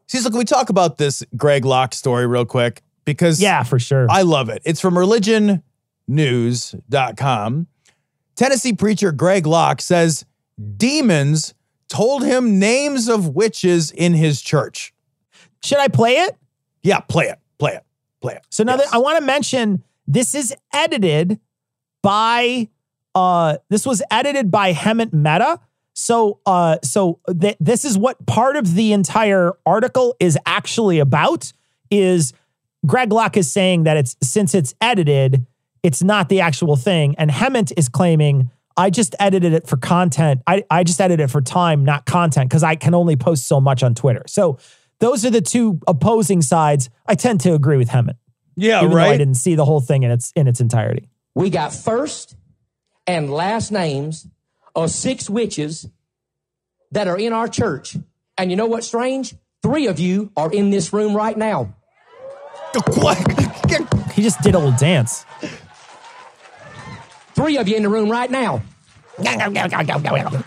[0.08, 2.82] Cecil, can we talk about this Greg Locke story real quick?
[3.06, 4.08] Because Yeah, for sure.
[4.10, 4.64] I love it.
[4.66, 7.68] It's from religionnews.com.
[8.36, 10.26] Tennessee preacher Greg Locke says
[10.78, 11.54] demons
[11.90, 14.96] told him names of witches in his church.
[15.64, 16.36] Should I play it?
[16.82, 17.38] Yeah, play it.
[17.60, 17.84] Play it.
[18.20, 18.42] Play it.
[18.50, 21.40] So now that I want to mention this is edited
[22.02, 22.68] by
[23.14, 25.60] uh this was edited by Hemant Mehta.
[26.02, 31.54] So uh so th- this is what part of the entire article is actually about
[31.92, 32.34] is
[32.88, 35.46] Greg Locke is saying that it's since it's edited,
[35.84, 37.14] it's not the actual thing.
[37.20, 40.42] And Hemant is claiming I just edited it for content.
[40.48, 43.62] I, I just edited it for time, not content, because I can only post so
[43.62, 44.24] much on Twitter.
[44.26, 44.58] So
[45.00, 46.90] those are the two opposing sides.
[47.06, 48.18] I tend to agree with Hemant.
[48.56, 51.10] Yeah, even Though I didn't see the whole thing in its in its entirety.
[51.36, 52.36] We got first
[53.06, 54.28] and last names
[54.76, 55.88] of six witches
[56.92, 57.98] that are in our church.
[58.38, 59.36] And you know what's strange?
[59.62, 61.76] Three of you are in this room right now.
[64.14, 65.26] He just did a little dance.
[67.34, 68.62] Three of you in the room right now.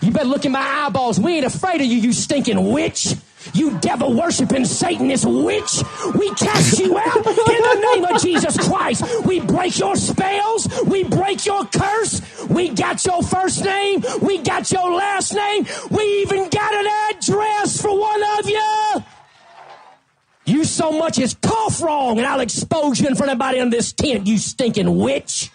[0.01, 1.19] You better look in my eyeballs.
[1.19, 3.15] We ain't afraid of you, you stinking witch.
[3.53, 5.83] You devil worshiping Satanist witch.
[6.17, 9.25] We cast you out in the name of Jesus Christ.
[9.25, 10.67] We break your spells.
[10.85, 12.21] We break your curse.
[12.47, 14.03] We got your first name.
[14.21, 15.65] We got your last name.
[15.89, 19.03] We even got an address for one of you.
[20.45, 23.71] You so much as cough wrong, and I'll expose you in front of everybody in
[23.71, 25.49] this tent, you stinking witch.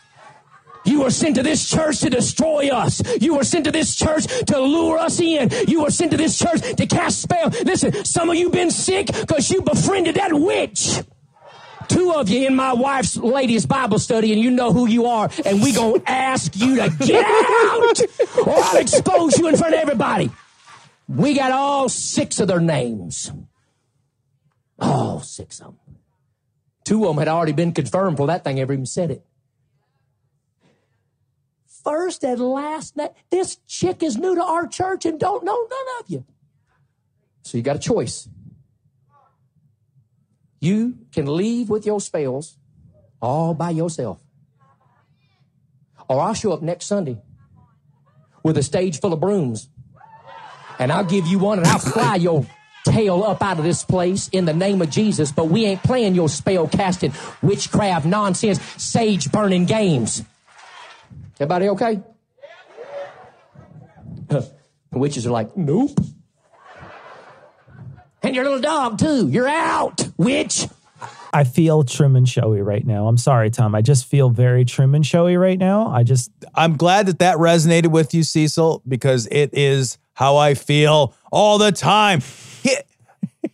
[0.85, 3.03] You were sent to this church to destroy us.
[3.21, 5.51] You were sent to this church to lure us in.
[5.69, 7.49] You were sent to this church to cast spell.
[7.65, 11.01] Listen, some of you been sick because you befriended that witch.
[11.89, 15.29] Two of you in my wife's ladies Bible study, and you know who you are,
[15.45, 18.01] and we gonna ask you to get out,
[18.47, 20.31] or I'll expose you in front of everybody.
[21.09, 23.33] We got all six of their names.
[24.79, 25.97] All six of them.
[26.85, 29.25] Two of them had already been confirmed before that thing ever even said it
[31.85, 33.09] first and last name.
[33.31, 36.25] This chick is new to our church and don't know none of you.
[37.43, 38.29] So you got a choice.
[40.61, 42.59] You can leave with your spells
[43.21, 44.21] all by yourself.
[46.09, 47.19] Or I'll show up next Sunday
[48.43, 49.69] with a stage full of brooms.
[50.79, 52.47] And I'll give you one and I'll fly your
[52.87, 55.31] tail up out of this place in the name of Jesus.
[55.33, 57.13] But we ain't playing your spell casting,
[57.43, 60.25] witchcraft, nonsense, sage burning games.
[61.41, 62.03] Everybody okay?
[64.93, 65.97] The witches are like, nope.
[68.25, 69.29] And your little dog too.
[69.29, 70.67] You're out, witch.
[71.33, 73.07] I feel trim and showy right now.
[73.07, 73.77] I'm sorry, Tom.
[73.77, 75.87] I just feel very trim and showy right now.
[75.87, 80.55] I just I'm glad that that resonated with you, Cecil, because it is how I
[80.55, 82.21] feel all the time.
[82.65, 82.77] He-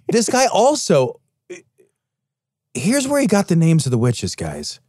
[0.08, 1.20] this guy also,
[2.72, 4.80] here's where he got the names of the witches, guys.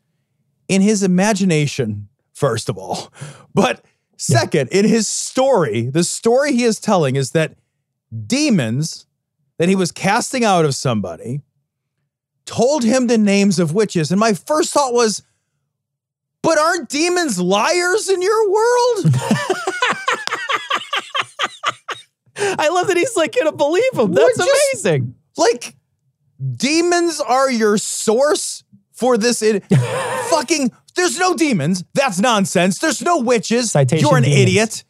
[0.70, 2.08] In his imagination,
[2.38, 3.12] first of all,
[3.56, 3.84] but
[4.16, 7.56] second, in his story, the story he is telling is that
[8.26, 9.08] demons
[9.58, 11.42] that he was casting out of somebody
[12.46, 14.12] told him the names of witches.
[14.12, 15.24] And my first thought was,
[16.44, 19.06] but aren't demons liars in your world?
[22.38, 24.14] I love that he's like gonna believe him.
[24.14, 25.16] That's just- amazing.
[25.36, 25.76] Like,
[26.56, 28.64] demons are your source
[28.98, 29.42] for this.
[29.42, 29.62] in-
[30.30, 31.84] fucking, there's no demons.
[31.94, 32.80] That's nonsense.
[32.80, 33.72] There's no witches.
[33.72, 34.42] Citation You're an demons.
[34.42, 34.84] idiot.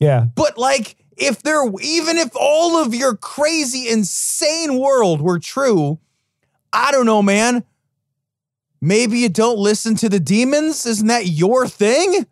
[0.00, 0.26] Yeah.
[0.34, 5.98] But like, if there, even if all of your crazy, insane world were true,
[6.72, 7.64] I don't know, man.
[8.80, 10.84] Maybe you don't listen to the demons.
[10.84, 12.26] Isn't that your thing?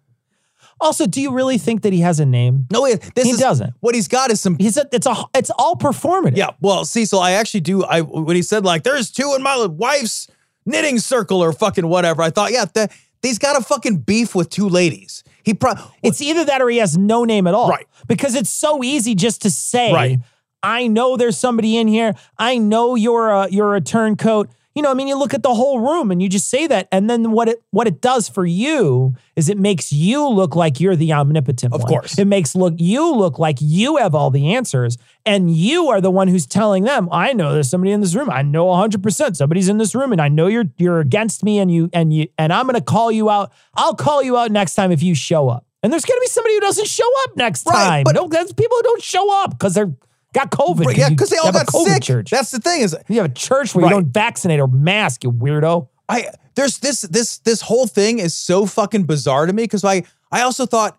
[0.80, 2.66] Also, do you really think that he has a name?
[2.70, 3.72] No, it- this he is doesn't.
[3.80, 4.59] What he's got is some.
[4.59, 6.36] He's a, it's a it's all performative.
[6.36, 6.50] Yeah.
[6.61, 7.84] Well, Cecil, I actually do.
[7.84, 10.28] I when he said like, "There's two in my wife's
[10.66, 12.92] knitting circle" or fucking whatever, I thought, yeah, that
[13.22, 15.22] he's got a fucking beef with two ladies.
[15.42, 17.68] He pro- It's either that or he has no name at all.
[17.68, 17.86] Right.
[18.06, 20.18] Because it's so easy just to say, Right.
[20.62, 22.14] I know there's somebody in here.
[22.38, 24.48] I know you're a you're a turncoat.
[24.75, 26.89] You know, I mean, you look at the whole room and you just say that,
[26.91, 30.81] and then what it what it does for you is it makes you look like
[30.81, 31.72] you're the omnipotent.
[31.72, 31.89] Of one.
[31.91, 32.18] course.
[32.18, 36.11] it makes look you look like you have all the answers, and you are the
[36.11, 38.31] one who's telling them, "I know there's somebody in this room.
[38.31, 41.59] I know 100 percent somebody's in this room, and I know you're you're against me,
[41.61, 43.53] and you and you and I'm going to call you out.
[43.75, 46.29] I'll call you out next time if you show up." And there's going to be
[46.29, 48.05] somebody who doesn't show up next Right, time.
[48.05, 49.95] but- no, that's people who don't show up because they're
[50.35, 50.97] got COVID.
[50.97, 52.03] Yeah, because they all got COVID sick.
[52.03, 52.30] Church.
[52.30, 53.89] That's the thing is You have a church where Right.
[53.91, 55.89] you don't vaccinate or mask, you weirdo.
[56.09, 60.03] I there's this this this whole thing is so fucking bizarre to me because I
[60.30, 60.99] I also thought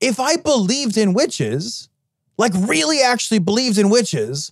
[0.00, 1.88] if I believed in witches,
[2.38, 4.50] like really actually believed in witches,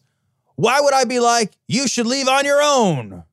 [0.56, 3.24] why would I be like you should leave on your own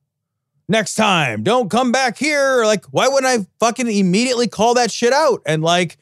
[0.70, 1.44] next time?
[1.44, 2.64] Don't come back here.
[2.66, 5.98] Like why wouldn't I fucking immediately call that shit out and like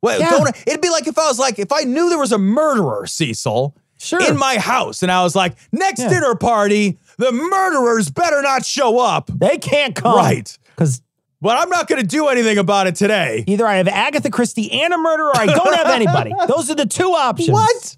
[0.00, 0.30] what Yeah.
[0.30, 3.06] don't it'd be like if I was like if I knew there was a murderer,
[3.06, 4.22] Cecil, Sure.
[4.30, 6.08] in my house and I was like next Yeah.
[6.10, 9.30] dinner party, the murderers better not show up.
[9.34, 10.16] They can't come.
[10.16, 10.56] Right.
[10.66, 11.00] Because
[11.40, 13.44] But I'm not going to do anything about it today.
[13.46, 16.32] either I have Agatha Christie and a murderer or I don't have anybody.
[16.48, 17.50] Those are the two options.
[17.50, 17.96] What?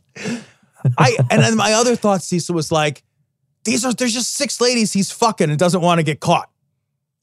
[0.96, 3.02] I and then my other thought, Cecil, was like,
[3.64, 6.48] these are there's just six ladies he's fucking and doesn't want to get caught.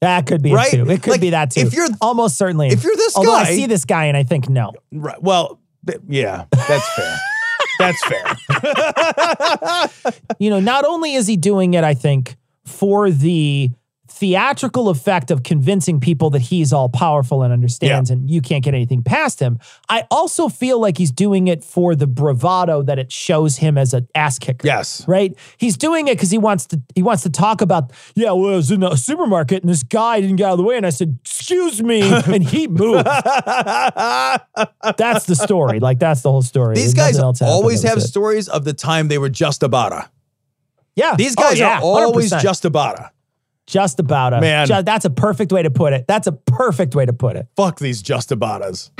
[0.02, 0.72] That could be Right?
[0.72, 0.90] it too.
[0.90, 1.60] It could Like, be that too.
[1.60, 2.68] if you're- almost certainly.
[2.68, 4.72] if you're this Although I guy- see this guy and I think no.
[4.92, 5.20] Right.
[5.22, 7.18] Well, th- yeah, that's fair.
[7.78, 8.24] That's fair.
[10.38, 13.70] you know, not only is he doing it, I think, for the
[14.18, 18.72] theatrical effect of convincing people that he's all powerful and understands and you can't get
[18.74, 19.58] anything past him.
[19.90, 23.92] I also feel like he's doing it for the bravado that it shows him as
[23.92, 24.66] an ass kicker.
[24.66, 25.06] Yes.
[25.06, 25.36] Right?
[25.58, 28.56] He's doing it because he wants to he wants to talk about, yeah, well, I
[28.56, 30.90] was in a supermarket and this guy didn't get out of the way and I
[30.90, 33.04] said, excuse me, and he moved.
[33.04, 34.46] that's
[35.26, 35.80] the story.
[35.80, 36.74] Like that's the whole story.
[36.74, 37.54] These There's guys nothing else happened.
[37.54, 40.08] always have stories of the time they were just about a.
[40.94, 41.14] Yeah.
[41.16, 42.40] These Oh, guys yeah, are always 100%.
[42.40, 43.10] just about a.
[43.66, 44.66] Just about a Man.
[44.66, 46.06] Ju- that's a perfect way to put it.
[46.06, 47.48] That's a perfect way to put it.
[47.56, 48.90] Fuck these just aboutas.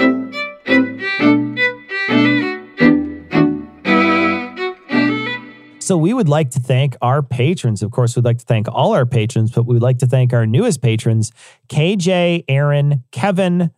[5.81, 7.81] So we would like to thank our patrons.
[7.81, 10.33] Of course, we'd like to thank all our patrons, but we would like to thank
[10.33, 11.31] our newest patrons:
[11.69, 13.71] KJ, Aaron, Kevin,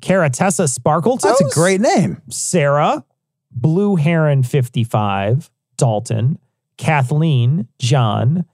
[0.00, 1.18] Karatessa Sparkle.
[1.18, 2.22] That's a great name.
[2.30, 3.04] Sarah,
[3.50, 6.38] Blue Heron 55, Dalton,
[6.78, 8.46] Kathleen, John,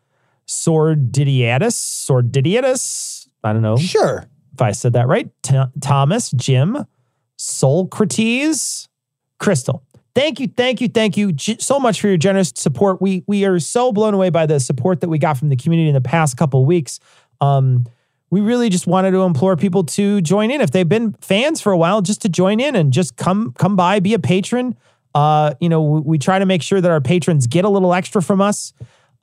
[0.46, 1.74] Sordidiatus,
[2.06, 3.28] Sordidiatus.
[3.42, 4.24] I don't know Sure.
[4.54, 5.30] if I said that right.
[5.42, 6.84] T- Thomas, Jim,
[7.36, 8.88] Socrates,
[9.38, 9.82] Crystal.
[10.14, 13.02] Thank you, thank you, thank you so much for your generous support.
[13.02, 15.88] We we are so blown away by the support that we got from the community
[15.88, 17.00] in the past couple of weeks.
[17.40, 17.84] Um,
[18.30, 21.72] we really just wanted to implore people to join in if they've been fans for
[21.72, 24.76] a while, just to join in and just come come by, be a patron.
[25.16, 27.92] Uh, you know, we, we try to make sure that our patrons get a little
[27.92, 28.72] extra from us.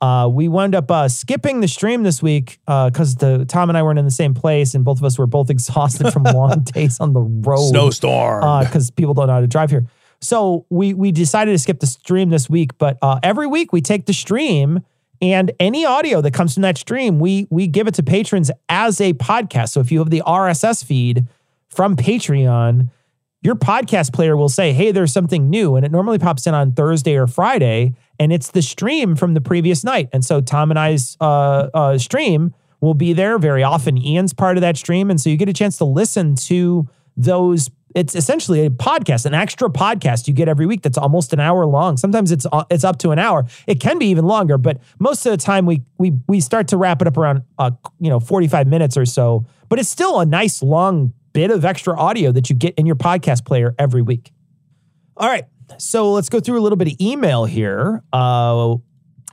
[0.02, 3.82] Uh, we wound up uh, skipping the stream this week because the Tom and I
[3.82, 7.00] weren't in the same place, and both of us were both exhausted from long days
[7.00, 7.68] on the road.
[7.68, 8.64] Snowstorm.
[8.64, 9.86] because people don't know how to drive here.
[10.20, 13.80] So we we decided to skip the stream this week, but uh, every week we
[13.80, 14.82] take the stream
[15.22, 19.00] and any audio that comes from that stream, we we give it to patrons as
[19.00, 19.68] a podcast.
[19.70, 21.28] So if you have the RSS feed
[21.68, 22.90] from Patreon,
[23.40, 26.72] your podcast player will say, "Hey, there's something new," and it normally pops in on
[26.72, 30.08] Thursday or Friday, and it's the stream from the previous night.
[30.12, 33.98] And so Tom and I's uh, uh, stream will be there very often.
[33.98, 37.68] Ian's part of that stream, and so you get a chance to listen to those.
[37.96, 41.66] It's essentially a podcast, an extra podcast you get every week that's almost an hour
[41.66, 41.96] long.
[41.96, 43.44] Sometimes it's uh, it's up to an hour.
[43.66, 46.76] It can be even longer, but most of the time we we we start to
[46.76, 49.46] wrap it up around uh, you know 45 minutes or so.
[49.68, 52.96] But it's still a nice long bit of extra audio that you get in your
[52.96, 54.32] podcast player every week.
[55.16, 55.44] All right.
[55.78, 58.02] So let's go through a little bit of email here.
[58.12, 58.76] Uh,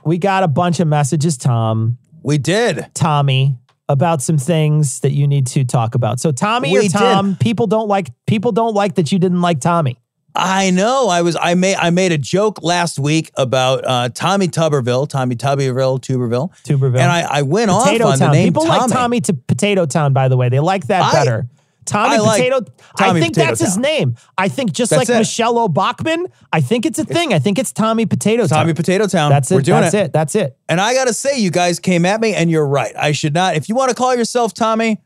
[0.04, 1.98] we got a bunch of messages, Tom.
[2.22, 2.86] We did.
[2.94, 3.56] Tommy,
[3.88, 6.20] about some things that you need to talk about.
[6.20, 9.60] So Tommy or We Tom, people don't like people don't like that you didn't like
[9.60, 9.96] Tommy.
[10.32, 11.08] I know.
[11.08, 11.36] I was.
[11.40, 11.74] I made.
[11.74, 17.00] I made a joke last week about uh, Tommy Tuberville, Tommy Tuberville, Tuberville, Tuberville.
[17.00, 18.30] and I, I went Potato off on Town.
[18.30, 18.78] the name People Tommy.
[18.80, 20.48] like Tommy to Potato Town, by the way.
[20.48, 21.48] They like that I- better.
[21.90, 22.72] Tommy I like Potato.
[22.98, 24.14] I think Potato that's his name.
[24.38, 25.18] I think just That's like it.
[25.18, 27.34] Michelle O'Bachman, I think it's a thing.
[27.34, 28.60] I think it's Tommy Potato Town.
[28.60, 29.28] Tommy Potato Town.
[29.30, 29.56] That's it.
[29.56, 30.06] We're doing that's it.
[30.06, 30.12] it.
[30.12, 30.56] That's it.
[30.68, 32.94] And I gotta say, you guys came at me, and you're right.
[32.96, 33.56] I should not.
[33.56, 35.00] If you want to call yourself Tommy,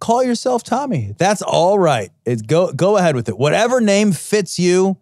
[0.00, 1.14] call yourself Tommy.
[1.16, 2.10] That's all right.
[2.26, 3.38] It's go go ahead with it.
[3.38, 4.98] Whatever name fits you,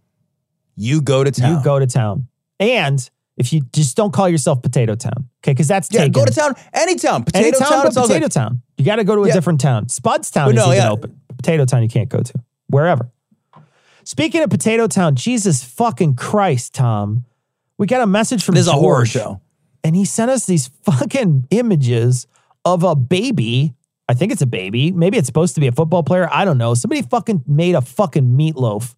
[0.76, 1.56] you go to town.
[1.56, 2.28] You go to town.
[2.60, 5.52] And if you just don't call yourself Potato Town, okay?
[5.52, 6.12] Because that's yeah, taken.
[6.12, 6.54] go to town.
[6.72, 7.24] Any town.
[7.24, 7.82] Potato Any town, town.
[7.84, 8.32] but Potato good.
[8.32, 8.62] Town.
[8.78, 9.34] You got to go to a Yeah.
[9.34, 9.88] different town.
[9.88, 10.90] Spuds Town But is no, even yeah.
[10.90, 11.20] open.
[11.36, 12.32] Potato Town you can't go to.
[12.68, 13.10] Wherever.
[14.04, 17.24] Speaking of Potato Town, Jesus fucking Christ, Tom.
[17.78, 19.40] We got a message from It is a horror show.
[19.84, 22.26] and he sent us these fucking images
[22.64, 23.74] of a baby.
[24.08, 24.92] I think it's a baby.
[24.92, 26.28] Maybe it's supposed to be a football player.
[26.32, 26.74] I don't know.
[26.74, 28.94] Somebody fucking made a fucking meatloaf.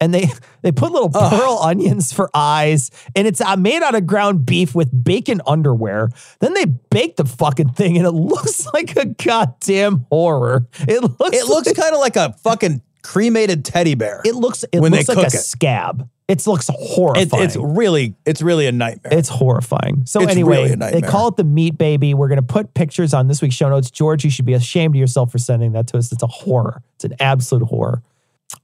[0.00, 0.28] And they
[0.62, 4.74] they put little pearl onions for eyes, and it's uh, made out of ground beef
[4.74, 6.10] with bacon underwear.
[6.40, 10.66] Then they bake the fucking thing, and it looks like a goddamn horror.
[10.88, 14.20] It looks It looks kind of like a fucking cremated teddy bear.
[14.24, 15.40] it looks it when looks they like a it.
[15.40, 16.08] scab.
[16.26, 17.42] It looks It- horrifying.
[17.44, 19.12] it's really, it's really a nightmare.
[19.18, 20.06] It's horrifying.
[20.06, 22.14] So It's anyway, really they call it the meat baby.
[22.14, 23.90] We're going to put pictures on this week's show notes.
[23.90, 26.10] George, you should be ashamed of yourself for sending that to us.
[26.12, 26.82] It's a horror.
[26.96, 28.02] It's an absolute horror.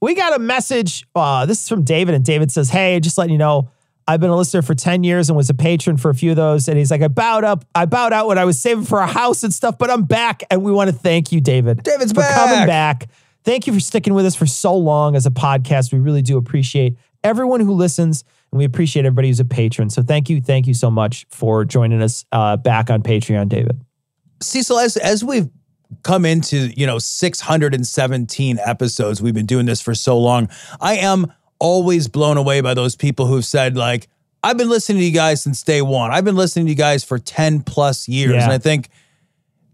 [0.00, 1.06] We got a message.
[1.14, 3.70] Uh, this is from David, and David says, "Hey, just letting you know,
[4.10, 6.36] I've been a listener for ten years and was a patron for a few of
[6.36, 6.68] those.
[6.68, 9.06] And he's like, I bowed up, I bowed out when I was saving for a
[9.06, 11.82] house and stuff, but I'm back, and we want to thank you, David.
[11.82, 12.34] David's for back.
[12.34, 13.08] coming back.
[13.44, 15.92] Thank you for sticking with us for so long as a podcast.
[15.92, 19.90] We really do appreciate everyone who listens, and we appreciate everybody who's a patron.
[19.90, 23.80] So thank you, thank you so much for joining us uh, back on Patreon, David.
[24.42, 25.48] Cecil, as as we've
[26.02, 30.48] come into you know 617 episodes, we've been doing this for so long.
[30.80, 34.08] I am always blown away by those people who've said like,
[34.42, 36.10] "I've been listening to you guys since day one.
[36.10, 38.44] I've been listening to you guys for 10 plus years," Yeah.
[38.44, 38.88] and I think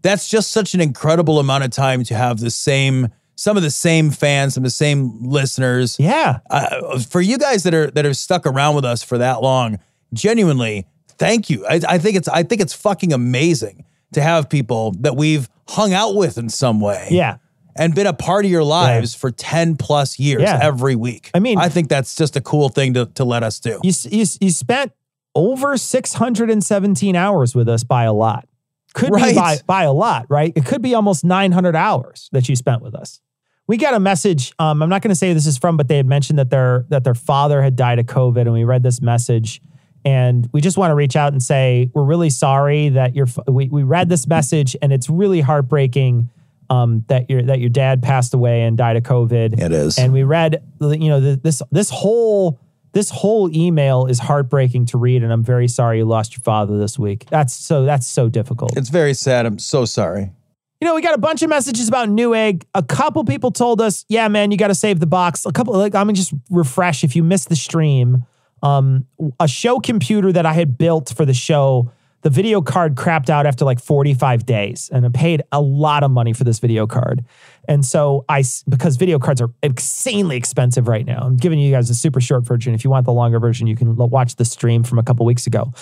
[0.01, 3.09] that's just such an incredible amount of time to have the same
[3.39, 6.39] some of the same fans some of the same listeners Yeah.
[6.49, 9.77] uh, for you guys that are that have stuck around with us for that long
[10.13, 10.85] genuinely
[11.19, 15.15] thank you I, I think it's i think it's fucking amazing to have people that
[15.15, 17.37] we've hung out with in some way Yeah.
[17.75, 20.59] and been a part of your lives for 10 plus years Yeah.
[20.61, 23.59] every week I mean- i think that's just a cool thing to, to let us
[23.59, 24.91] do You, you, you spent
[25.35, 28.47] over 617 hours with us by a lot.
[28.95, 29.35] Could Right.
[29.35, 30.51] be by, by a lot, right?
[30.55, 33.19] It could be almost 900 hours that you spent with us.
[33.67, 34.53] We got a message.
[34.57, 36.85] Um, I'm not going to say this is from, but they had mentioned that their
[36.89, 39.61] that their father had died of COVID, and we read this message,
[40.07, 43.39] and we just want to reach out and say we're really sorry that your f-
[43.47, 46.29] we we read this message, and it's really heartbreaking
[46.69, 49.59] um, that your that your dad passed away and died of COVID.
[49.59, 49.97] It is.
[49.97, 52.57] and we read you know this this whole
[52.93, 56.77] this whole email is heartbreaking to read, and I'm very sorry you lost your father
[56.77, 57.25] this week.
[57.29, 58.77] That's so that's so difficult.
[58.77, 60.31] it's very sad i'm so sorry
[60.79, 62.63] You know, we got a bunch of messages about Newegg.
[62.75, 65.73] A couple people told us, "Yeah, man, you got to save the box." A couple,
[65.73, 68.23] like, I'm gonna just refresh if you missed the stream.
[68.63, 69.05] Um,
[69.39, 71.91] a show computer that I had built for the show,
[72.21, 76.11] the video card crapped out after like 45 days, and I paid a lot of
[76.11, 77.23] money for this video card.
[77.67, 81.89] And so I, because video cards are insanely expensive right now, I'm giving you guys
[81.89, 82.73] a super short version.
[82.73, 85.47] If you want the longer version, you can watch the stream from a couple weeks
[85.47, 85.73] ago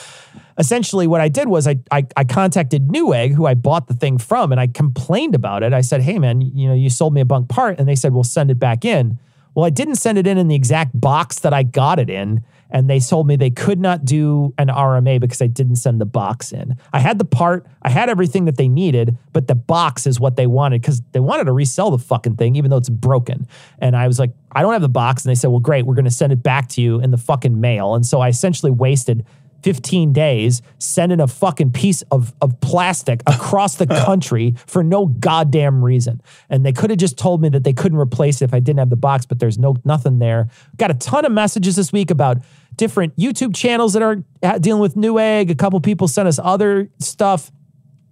[0.57, 4.17] essentially what I did was I, I I contacted Newegg, who I bought the thing
[4.17, 5.73] from, and I complained about it.
[5.73, 8.13] I said, "Hey man, you know, you sold me a bunk part," and they said,
[8.13, 9.19] "We'll send it back in."
[9.53, 12.43] Well, I didn't send it in in the exact box that I got it in,
[12.69, 16.05] and they told me they could not do an RMA because I didn't send the
[16.05, 16.75] box in.
[16.93, 20.35] I had the part, I had everything that they needed, but the box is what
[20.35, 23.47] they wanted because they wanted to resell the fucking thing, even though it's broken.
[23.79, 25.95] And I was like, I don't have the box, and they said, Well, great, we're
[25.95, 27.95] going to send it back to you in the fucking mail.
[27.95, 29.25] And so I essentially wasted
[29.65, 35.83] 15 days sending a fucking piece of, of plastic across the country for no goddamn
[35.83, 36.21] reason.
[36.51, 38.77] And they could have just told me that they couldn't replace it if I didn't
[38.77, 40.49] have the box, but there's no nothing there.
[40.77, 42.37] Got a ton of messages this week about
[42.75, 44.17] different YouTube channels that are
[44.59, 45.49] dealing with Newegg.
[45.49, 47.51] A couple people sent us other stuff.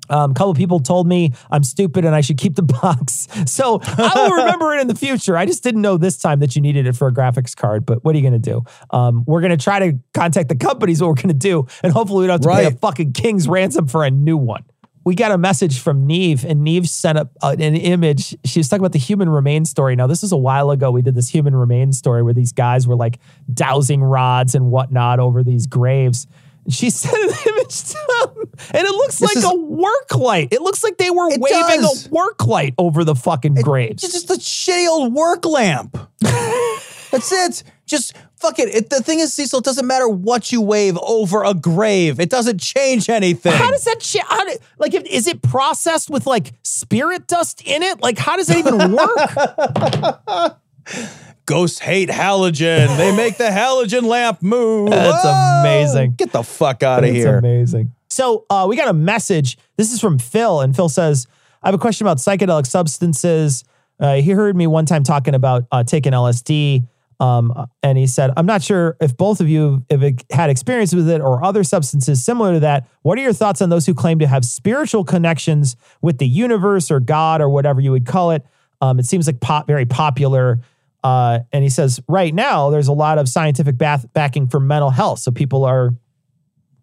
[0.09, 3.27] Um, a couple people told me I'm stupid and I should keep the box.
[3.45, 5.37] So I will remember it in the future.
[5.37, 7.85] I just didn't know this time that you needed it for a graphics card.
[7.85, 8.63] But what are you going to do?
[8.91, 11.01] Um, we're going to try to contact the companies.
[11.01, 13.47] What we're going to do, and hopefully we don't have to pay a fucking king's
[13.47, 14.63] ransom for a new one.
[15.05, 18.37] We got a message from Neve, and Neve sent up uh, an image.
[18.45, 19.97] She was talking about the human remains story.
[19.97, 20.91] Now, this was a while ago.
[20.91, 23.19] We did this human remains story where these guys were like
[23.53, 26.25] dowsing rods and whatnot over these graves.
[26.69, 30.49] She sent an image to them, and it looks This like is- a work light.
[30.51, 32.07] It looks like they were waving does.
[32.07, 34.03] a work light over the fucking graves.
[34.03, 35.97] It's just a shitty old work lamp.
[36.21, 37.63] That's it.
[37.85, 38.73] Just fuck it.
[38.73, 38.89] it.
[38.89, 42.19] The thing is, Cecil, it doesn't matter what you wave over a grave.
[42.19, 43.51] It doesn't change anything.
[43.51, 47.61] How does that ch- how do, like if, is it processed with like spirit dust
[47.65, 47.99] in it?
[48.01, 50.57] Like how does that even work?
[51.45, 52.97] Ghosts hate halogen.
[52.97, 54.89] They make the halogen lamp move.
[54.89, 55.61] That's Whoa!
[55.61, 56.13] amazing.
[56.15, 57.33] Get the fuck out of here.
[57.33, 57.93] That's amazing.
[58.09, 59.57] So uh, we got a message.
[59.75, 61.27] This is from Phil, and Phil says,
[61.61, 63.63] "I have a question about psychedelic substances.
[63.99, 66.87] Uh, he heard me one time talking about uh, taking LSD."
[67.19, 71.07] Um, and he said, I'm not sure if both of you have had experience with
[71.07, 72.85] it or other substances similar to that.
[73.01, 76.91] What are your thoughts on those who claim to have spiritual connections with the universe
[76.91, 78.45] or God or whatever you would call it?
[78.81, 80.59] Um, it seems like pop, very popular.
[81.03, 84.89] Uh, and he says, right now, there's a lot of scientific bath- backing for mental
[84.89, 85.19] health.
[85.19, 85.93] So people are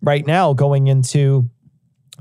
[0.02, 1.48] right now going into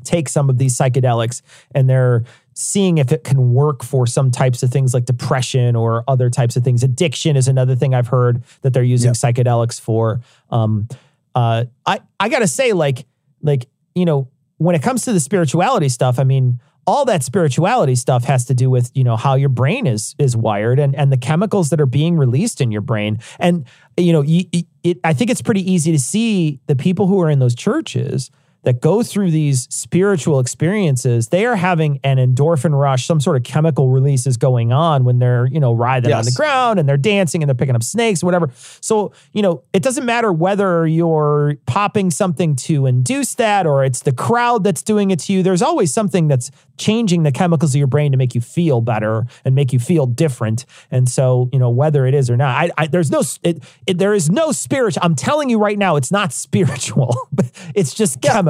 [0.04, 1.42] take some of these psychedelics
[1.74, 2.24] and they're
[2.54, 6.56] seeing if it can work for some types of things like depression or other types
[6.56, 6.84] of things.
[6.84, 10.22] Addiction is another thing I've heard that they're using psychedelics for.
[10.50, 10.88] Um,
[11.36, 13.06] uh, I I gotta say, like
[13.42, 14.28] like you know,
[14.58, 16.60] when it comes to the spirituality stuff, I mean,
[16.90, 20.36] all that spirituality stuff has to do with you know how your brain is is
[20.36, 23.20] wired and and the chemicals that are being released in your brain.
[23.38, 27.30] And you know, it, I think it's pretty easy to see the people who are
[27.30, 28.32] in those churches
[28.64, 33.44] that go through these spiritual experiences, they are having an endorphin rush, some sort of
[33.44, 37.41] chemical releases going on when they're, you know, writhing on the ground and they're dancing
[37.41, 38.49] and they're picking up snakes, whatever.
[38.81, 44.02] So, you know, it doesn't matter whether you're popping something to induce that or it's
[44.02, 45.41] the crowd that's doing it to you.
[45.41, 49.26] There's always something that's changing the chemicals of your brain to make you feel better
[49.45, 50.65] and make you feel different.
[50.91, 53.98] And so, you know, whether it is or not, I, I there's no, it, it,
[53.98, 55.02] there is no spiritual.
[55.03, 57.15] I'm telling you right now, it's not spiritual,
[57.73, 58.49] it's just chemical.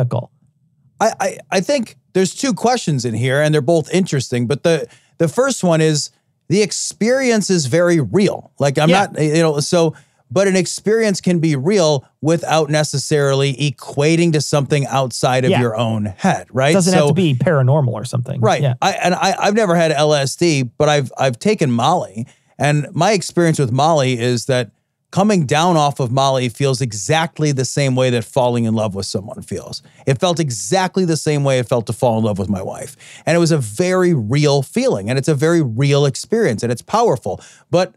[1.02, 4.48] I, I I think there's two questions in here, and they're both interesting.
[4.48, 6.10] But the the first one is
[6.48, 8.52] the experience is very real.
[8.60, 9.08] Like I'm Yeah.
[9.14, 9.94] not, you know, so
[10.32, 15.60] but an experience can be real without necessarily equating to something outside of Yeah.
[15.62, 16.70] your own head, right?
[16.70, 18.40] It doesn't have to be paranormal or something.
[18.42, 18.62] Right.
[18.62, 18.76] Yeah.
[18.82, 22.28] I and I, I've never had LSD, but I've I've taken Molly,
[22.58, 24.72] and my experience with Molly is that
[25.12, 29.06] coming down off of Molly feels exactly the same way that falling in love with
[29.06, 29.82] someone feels.
[30.06, 32.96] It felt exactly the same way it felt to fall in love with my wife,
[33.26, 36.82] and it was a very real feeling, and it's a very real experience, and it's
[36.82, 37.42] powerful,
[37.72, 37.96] but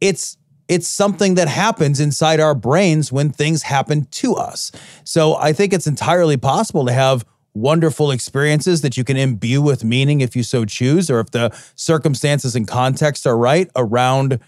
[0.00, 0.36] it's
[0.68, 4.72] it's something that happens inside our brains when things happen to us.
[5.04, 9.84] So I think it's entirely possible to have wonderful experiences that you can imbue with
[9.84, 14.38] meaning if you so choose, or if the circumstances and context are right around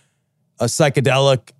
[0.61, 1.51] a psychedelic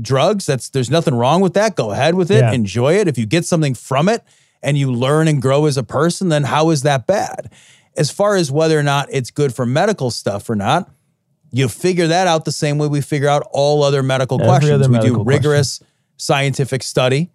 [0.00, 0.46] drugs.
[0.46, 1.76] That's there's nothing wrong with that.
[1.76, 2.52] Go ahead with it, Yeah.
[2.52, 3.08] enjoy it.
[3.08, 4.22] If you get something from it
[4.62, 7.50] and you learn and grow as a person, then how is that bad?
[7.96, 10.90] As far as whether or not it's good for medical stuff or not,
[11.50, 14.72] you figure that out the same way we figure out all other medical Every questions.
[14.72, 15.80] other we do medical rigorous
[16.16, 17.30] scientific study,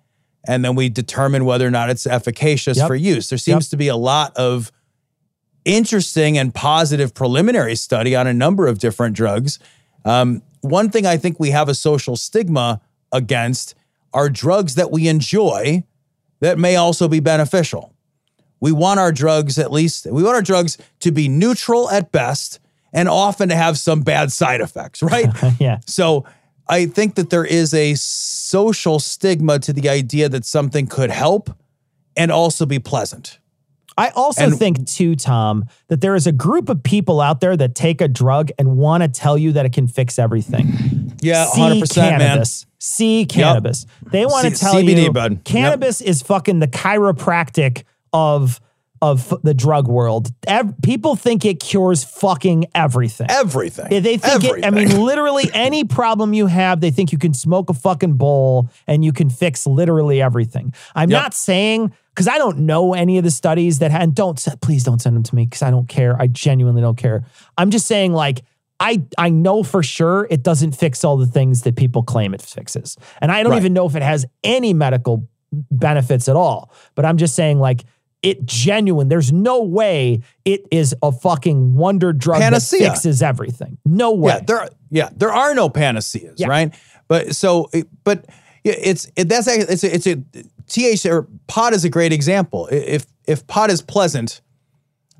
[0.47, 2.87] and then we determine whether or not it's efficacious Yep.
[2.87, 3.29] for use.
[3.29, 3.69] There seems Yep.
[3.71, 4.71] to be a lot of
[5.65, 9.59] interesting and positive preliminary study on a number of different drugs.
[10.05, 12.81] Um, one thing I think we have a social stigma
[13.11, 13.75] against
[14.13, 15.83] are drugs that we enjoy
[16.39, 17.93] that may also be beneficial.
[18.59, 22.59] We want our drugs at least, we want our drugs to be neutral at best
[22.93, 25.27] and often to have some bad side effects, right?
[25.59, 25.79] yeah.
[25.85, 26.25] So
[26.67, 31.55] I think that there is a social stigma to the idea that something could help
[32.15, 33.39] and also be pleasant.
[33.97, 37.57] I also And- think too, Tom, that there is a group of people out there
[37.57, 41.15] that take a drug and want to tell you that it can fix everything.
[41.21, 42.19] Yeah, See 100%, man.
[42.19, 42.65] cannabis.
[42.79, 43.85] See cannabis.
[44.11, 45.31] They want to C- tell CBD, you bud.
[45.31, 45.43] Yep.
[45.45, 47.83] cannabis is fucking the chiropractic
[48.13, 48.59] of
[49.01, 50.29] of the drug world.
[50.47, 53.27] Ev- people think it cures fucking everything.
[53.29, 53.87] Everything.
[54.03, 57.69] They think it, I mean, literally any problem you have, they think you can smoke
[57.69, 60.73] a fucking bowl and you can fix literally everything.
[60.95, 61.21] I'm Yep.
[61.21, 64.83] not saying because I don't know any of the studies that and don't se- please
[64.83, 66.19] don't send them to me because I don't care.
[66.19, 67.23] I genuinely don't care.
[67.57, 68.41] I'm just saying like
[68.79, 72.41] I I know for sure it doesn't fix all the things that people claim it
[72.41, 72.95] fixes.
[73.21, 73.57] And I don't Right.
[73.59, 75.27] even know if it has any medical
[75.71, 76.71] benefits at all.
[76.95, 77.85] But I'm just saying like
[78.27, 79.07] it genuine.
[79.07, 82.79] There's no way it is a fucking wonder drug Panacea.
[82.79, 83.77] that fixes everything.
[83.85, 84.33] No way.
[84.33, 86.47] Yeah, there yeah, there are no panaceas, Yeah.
[86.47, 86.73] right?
[87.07, 87.69] But so
[88.03, 88.25] but
[88.63, 90.23] yeah, it's it, that's it's a, it's a
[90.67, 92.67] TH or pot is a great example.
[92.71, 94.41] If if pot is pleasant,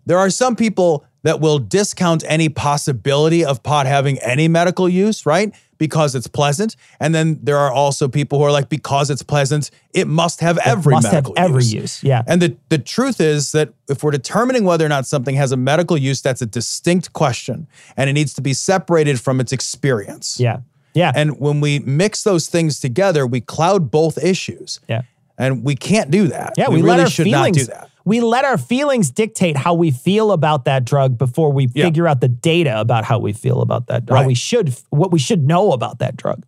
[0.06, 5.26] there are some people that will discount any possibility of pot having any medical use,
[5.26, 5.54] right?
[5.78, 6.78] Because it's pleasant.
[7.02, 10.58] And then there are also people who are like, because it's pleasant, it must have
[10.60, 11.74] every must have every use.
[11.74, 12.04] use.
[12.06, 12.24] Yeah.
[12.28, 15.58] And the, the truth is that if we're determining whether or not something has a
[15.58, 17.68] medical use, that's a distinct question
[17.98, 20.40] and it needs to be separated from its experience.
[20.40, 20.62] Yeah.
[20.94, 21.12] Yeah.
[21.14, 24.80] And when we mix those things together, we cloud both issues.
[24.88, 25.02] Yeah.
[25.38, 26.54] And we can't do that.
[26.58, 27.92] Yeah, we, we, really should feelings not do that.
[28.08, 31.86] We let our feelings dictate how we feel about that drug before we Yeah.
[31.86, 34.04] figure out the data about how we feel about that.
[34.08, 34.28] How Right.
[34.28, 36.46] we should what we should know about that drug.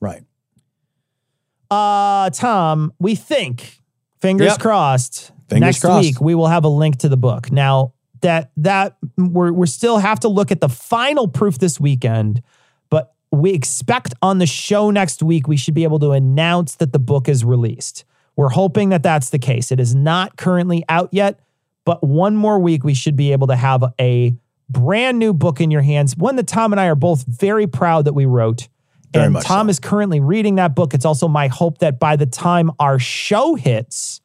[0.00, 0.22] Right.
[1.70, 3.80] Uh Tom, we think
[4.20, 4.58] fingers Yep.
[4.60, 6.00] crossed Fingers next crossed.
[6.04, 7.50] week we will have a link to the book.
[7.52, 12.42] Now that that we're we still have to look at the final proof this weekend,
[12.88, 16.92] but we expect on the show next week we should be able to announce that
[16.92, 18.04] the book is released.
[18.36, 19.70] We're hoping that that's the case.
[19.70, 21.40] It is not currently out yet,
[21.84, 24.34] but one more week we should be able to have a
[24.68, 28.04] brand new book in your hands, one that Tom and I are both very proud
[28.04, 28.68] that we wrote.
[29.12, 30.94] Very and Tom is currently reading that book.
[30.94, 34.20] It's also my hope that by the time our show hits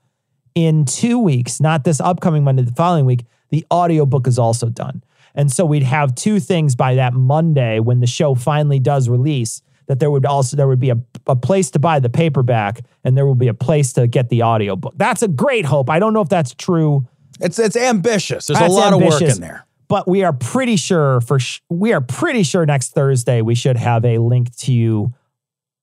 [0.54, 5.04] in two weeks, not this upcoming Monday, the following week, the audiobook is also done.
[5.34, 9.62] And so we'd have two things by that Monday when the show finally does release
[9.88, 10.98] that there would also there would be a,
[11.28, 14.44] a place to buy the paperback and there will be a place to get the
[14.44, 14.94] audiobook.
[14.98, 15.90] That's a great hope.
[15.90, 17.08] I don't know if that's true.
[17.40, 18.48] It's it's ambitious.
[18.48, 19.66] There's That's a lot of work in there.
[19.88, 23.78] But we are pretty sure for sh- we are pretty sure next Thursday we should
[23.78, 25.14] have a link to you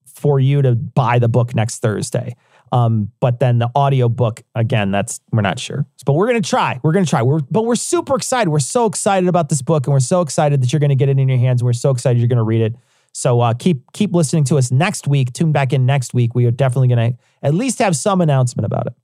[0.06, 2.34] for you to buy the book next Thursday.
[2.72, 5.86] Um, but then the audiobook again, that's we're not sure.
[6.06, 6.80] But we're gonna try.
[6.82, 7.22] We're gonna try.
[7.22, 8.50] We're but we're super excited.
[8.50, 11.18] We're so excited about this book, and we're so excited that you're gonna get it
[11.18, 11.60] in your hands.
[11.60, 12.74] And we're so excited you're gonna read it.
[13.12, 15.32] So uh, keep keep listening to us next week.
[15.32, 16.34] Tune back in next week.
[16.34, 17.12] We are definitely gonna
[17.42, 18.94] at least have some announcement about it.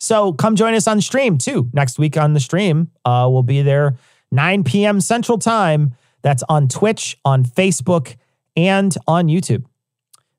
[0.00, 1.68] So come join us on stream too.
[1.72, 3.98] Next week on the stream, uh, we'll be there
[4.32, 5.00] 9 p.m.
[5.00, 5.94] Central Time.
[6.22, 8.16] That's on Twitch, on Facebook,
[8.56, 9.64] and on YouTube.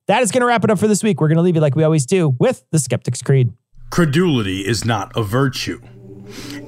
[0.07, 1.21] That is going to wrap it up for this week.
[1.21, 3.53] We're going to leave you like we always do with the Skeptic's Creed.
[3.91, 5.81] Credulity is not a virtue.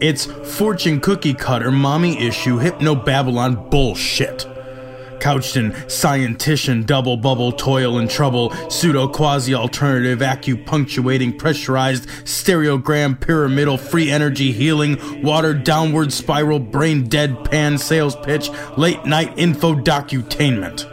[0.01, 4.45] It's fortune cookie cutter, mommy issue, hypno Babylon bullshit.
[5.23, 13.77] Couched in scientician, double bubble, toil and trouble, pseudo quasi alternative, acupunctuating, pressurized, stereogram, pyramidal,
[13.77, 20.93] free energy healing, water downward spiral, brain dead pan sales pitch, late night info docutainment.